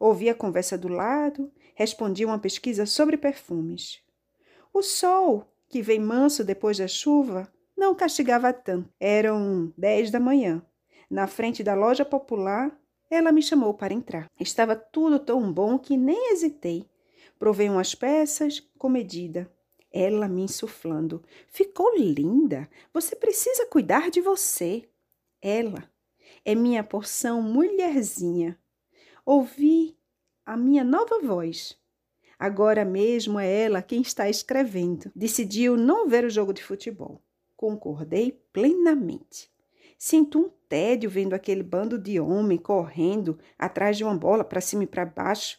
Ouvi 0.00 0.28
a 0.28 0.34
conversa 0.34 0.76
do 0.76 0.88
lado, 0.88 1.52
respondi 1.76 2.24
uma 2.24 2.40
pesquisa 2.40 2.84
sobre 2.84 3.16
perfumes. 3.16 4.00
O 4.72 4.82
sol, 4.82 5.46
que 5.68 5.80
vem 5.80 6.00
manso 6.00 6.42
depois 6.42 6.78
da 6.78 6.88
chuva, 6.88 7.48
não 7.76 7.94
castigava 7.94 8.52
tanto. 8.52 8.92
Eram 8.98 9.72
dez 9.78 10.10
da 10.10 10.18
manhã. 10.18 10.60
Na 11.10 11.26
frente 11.26 11.62
da 11.62 11.74
loja 11.74 12.04
popular, 12.04 12.76
ela 13.10 13.32
me 13.32 13.42
chamou 13.42 13.74
para 13.74 13.94
entrar. 13.94 14.30
Estava 14.38 14.74
tudo 14.74 15.18
tão 15.18 15.52
bom 15.52 15.78
que 15.78 15.96
nem 15.96 16.32
hesitei. 16.32 16.88
Provei 17.38 17.68
umas 17.68 17.94
peças 17.94 18.60
com 18.78 18.88
medida. 18.88 19.50
Ela 19.92 20.28
me 20.28 20.42
insuflando. 20.42 21.22
Ficou 21.46 21.96
linda. 21.96 22.68
Você 22.92 23.14
precisa 23.14 23.66
cuidar 23.66 24.10
de 24.10 24.20
você. 24.20 24.88
Ela 25.40 25.88
é 26.44 26.54
minha 26.54 26.82
porção 26.82 27.40
mulherzinha. 27.40 28.58
Ouvi 29.24 29.96
a 30.44 30.56
minha 30.56 30.84
nova 30.84 31.20
voz. 31.20 31.78
Agora 32.38 32.84
mesmo 32.84 33.38
é 33.38 33.62
ela 33.62 33.80
quem 33.80 34.02
está 34.02 34.28
escrevendo. 34.28 35.10
Decidiu 35.14 35.76
não 35.76 36.08
ver 36.08 36.24
o 36.24 36.30
jogo 36.30 36.52
de 36.52 36.62
futebol. 36.62 37.22
Concordei 37.56 38.32
plenamente. 38.52 39.53
Sinto 39.98 40.38
um 40.38 40.50
tédio 40.68 41.08
vendo 41.08 41.34
aquele 41.34 41.62
bando 41.62 41.98
de 41.98 42.18
homem 42.20 42.58
correndo 42.58 43.38
atrás 43.58 43.96
de 43.96 44.04
uma 44.04 44.16
bola 44.16 44.44
para 44.44 44.60
cima 44.60 44.84
e 44.84 44.86
para 44.86 45.04
baixo, 45.06 45.58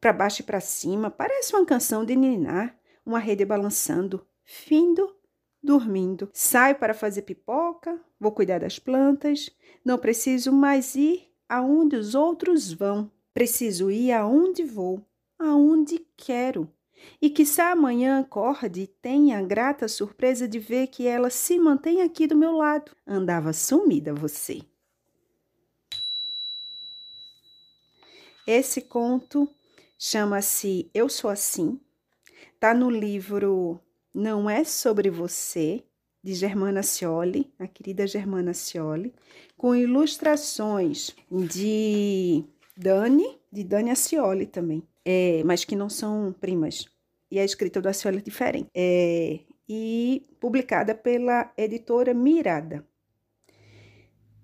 para 0.00 0.12
baixo 0.12 0.42
e 0.42 0.44
para 0.44 0.60
cima. 0.60 1.10
Parece 1.10 1.54
uma 1.54 1.64
canção 1.64 2.04
de 2.04 2.16
ninar 2.16 2.76
uma 3.04 3.18
rede 3.18 3.44
balançando, 3.44 4.26
findo, 4.44 5.14
dormindo. 5.62 6.28
Saio 6.32 6.74
para 6.76 6.92
fazer 6.92 7.22
pipoca, 7.22 8.00
vou 8.18 8.32
cuidar 8.32 8.58
das 8.58 8.78
plantas, 8.78 9.50
não 9.84 9.96
preciso 9.98 10.52
mais 10.52 10.94
ir 10.96 11.28
aonde 11.48 11.96
os 11.96 12.14
outros 12.14 12.72
vão. 12.72 13.10
Preciso 13.32 13.90
ir 13.90 14.12
aonde 14.12 14.64
vou, 14.64 15.04
aonde 15.38 16.04
quero. 16.16 16.70
E 17.20 17.44
se 17.44 17.60
amanhã 17.60 18.20
acorde 18.20 18.82
e 18.82 18.86
tenha 18.86 19.38
a 19.38 19.42
grata 19.42 19.88
surpresa 19.88 20.46
de 20.48 20.58
ver 20.58 20.88
que 20.88 21.06
ela 21.06 21.30
se 21.30 21.58
mantém 21.58 22.02
aqui 22.02 22.26
do 22.26 22.36
meu 22.36 22.52
lado. 22.52 22.92
Andava 23.06 23.52
sumida 23.52 24.14
você. 24.14 24.60
Esse 28.46 28.80
conto 28.80 29.48
chama-se 29.98 30.88
Eu 30.94 31.08
Sou 31.08 31.30
Assim, 31.30 31.80
Está 32.54 32.72
no 32.72 32.88
livro 32.88 33.80
Não 34.14 34.48
é 34.48 34.64
Sobre 34.64 35.10
Você, 35.10 35.82
de 36.22 36.34
Germana 36.34 36.82
Cioli, 36.82 37.52
a 37.58 37.66
querida 37.66 38.06
Germana 38.06 38.52
Cioli, 38.52 39.14
com 39.56 39.76
ilustrações 39.76 41.14
de 41.30 42.44
Dani, 42.76 43.38
de 43.52 43.62
Dani 43.62 43.90
Acioli 43.90 44.46
também, 44.46 44.82
é, 45.06 45.44
mas 45.44 45.64
que 45.64 45.76
não 45.76 45.88
são 45.88 46.34
primas. 46.40 46.84
E 47.30 47.38
a 47.38 47.44
escrita 47.44 47.80
do 47.80 47.88
Acioli 47.88 48.18
é 48.18 48.20
diferente. 48.20 48.68
É, 48.74 49.38
e 49.68 50.26
publicada 50.40 50.96
pela 50.96 51.52
editora 51.56 52.12
Mirada. 52.12 52.84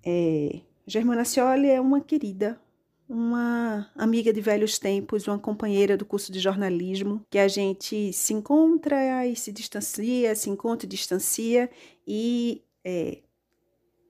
É, 0.05 0.61
Germana 0.87 1.25
Cioli 1.25 1.69
é 1.69 1.79
uma 1.79 1.99
querida, 2.01 2.59
uma 3.07 3.89
amiga 3.95 4.31
de 4.31 4.39
velhos 4.39 4.79
tempos, 4.79 5.27
uma 5.27 5.39
companheira 5.39 5.97
do 5.97 6.05
curso 6.05 6.31
de 6.31 6.39
jornalismo, 6.39 7.25
que 7.29 7.39
a 7.39 7.47
gente 7.47 8.11
se 8.13 8.33
encontra 8.33 9.25
e 9.27 9.35
se 9.35 9.51
distancia, 9.51 10.33
se 10.35 10.49
encontra 10.49 10.85
e 10.85 10.89
distancia, 10.89 11.69
e 12.07 12.63
é, 12.83 13.19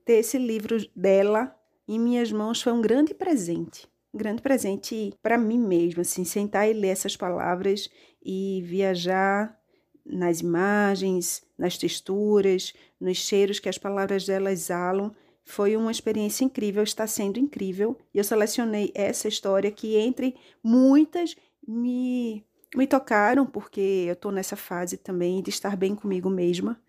ter 0.05 0.13
esse 0.13 0.37
livro 0.37 0.77
dela 0.95 1.55
em 1.87 1.99
minhas 1.99 2.31
mãos 2.31 2.61
foi 2.61 2.73
um 2.73 2.81
grande 2.81 3.13
presente. 3.13 3.87
Grande 4.13 4.41
presente 4.41 5.13
para 5.21 5.37
mim 5.37 5.57
mesma, 5.57 6.01
assim, 6.01 6.23
sentar 6.23 6.69
e 6.69 6.73
ler 6.73 6.89
essas 6.89 7.17
palavras 7.17 7.89
e 8.23 8.61
viajar 8.65 9.59
nas 10.05 10.41
imagens, 10.41 11.43
nas 11.57 11.77
texturas, 11.77 12.73
nos 12.99 13.17
cheiros 13.17 13.59
que 13.59 13.69
as 13.69 13.77
palavras 13.77 14.25
dela 14.25 14.51
exalam 14.51 15.13
foi 15.45 15.75
uma 15.75 15.91
experiência 15.91 16.45
incrível, 16.45 16.83
está 16.83 17.05
sendo 17.05 17.39
incrível. 17.39 17.97
E 18.13 18.17
eu 18.17 18.23
selecionei 18.23 18.91
essa 18.95 19.27
história 19.27 19.71
que, 19.71 19.95
entre 19.95 20.35
muitas, 20.63 21.35
me, 21.67 22.43
me 22.75 22.87
tocaram, 22.87 23.45
porque 23.45 24.05
eu 24.07 24.13
estou 24.13 24.31
nessa 24.31 24.55
fase 24.55 24.97
também 24.97 25.41
de 25.41 25.49
estar 25.49 25.75
bem 25.75 25.95
comigo 25.95 26.29
mesma. 26.29 26.79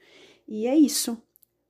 E 0.46 0.66
é 0.66 0.76
isso. 0.76 1.20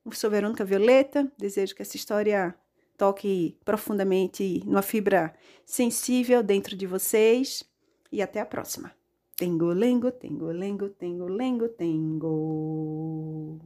Eu 0.05 0.13
sou 0.13 0.31
Verônica 0.31 0.65
Violeta, 0.65 1.31
desejo 1.39 1.75
que 1.75 1.83
essa 1.83 1.97
história 1.97 2.55
toque 2.97 3.57
profundamente 3.65 4.63
numa 4.65 4.83
fibra 4.83 5.35
sensível 5.65 6.43
dentro 6.43 6.77
de 6.77 6.87
vocês. 6.87 7.65
E 8.13 8.23
até 8.23 8.41
a 8.41 8.47
próxima. 8.47 8.93
Tengo, 9.37 9.73
lengo, 9.73 10.13
tengo, 10.13 10.53
lengo, 10.53 10.89
tengo, 10.89 11.27
lengo, 11.27 11.69
tengo. 11.69 13.59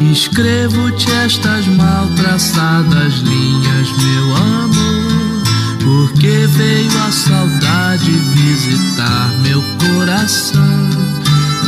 Escrevo-te 0.00 1.10
estas 1.10 1.66
mal 1.66 2.06
traçadas 2.16 3.14
linhas, 3.18 3.88
meu 3.98 4.36
amor, 4.36 5.42
porque 5.84 6.46
veio 6.46 6.98
a 7.06 7.12
saudade 7.12 8.10
visitar 8.10 9.30
meu 9.42 9.60
coração. 9.78 10.62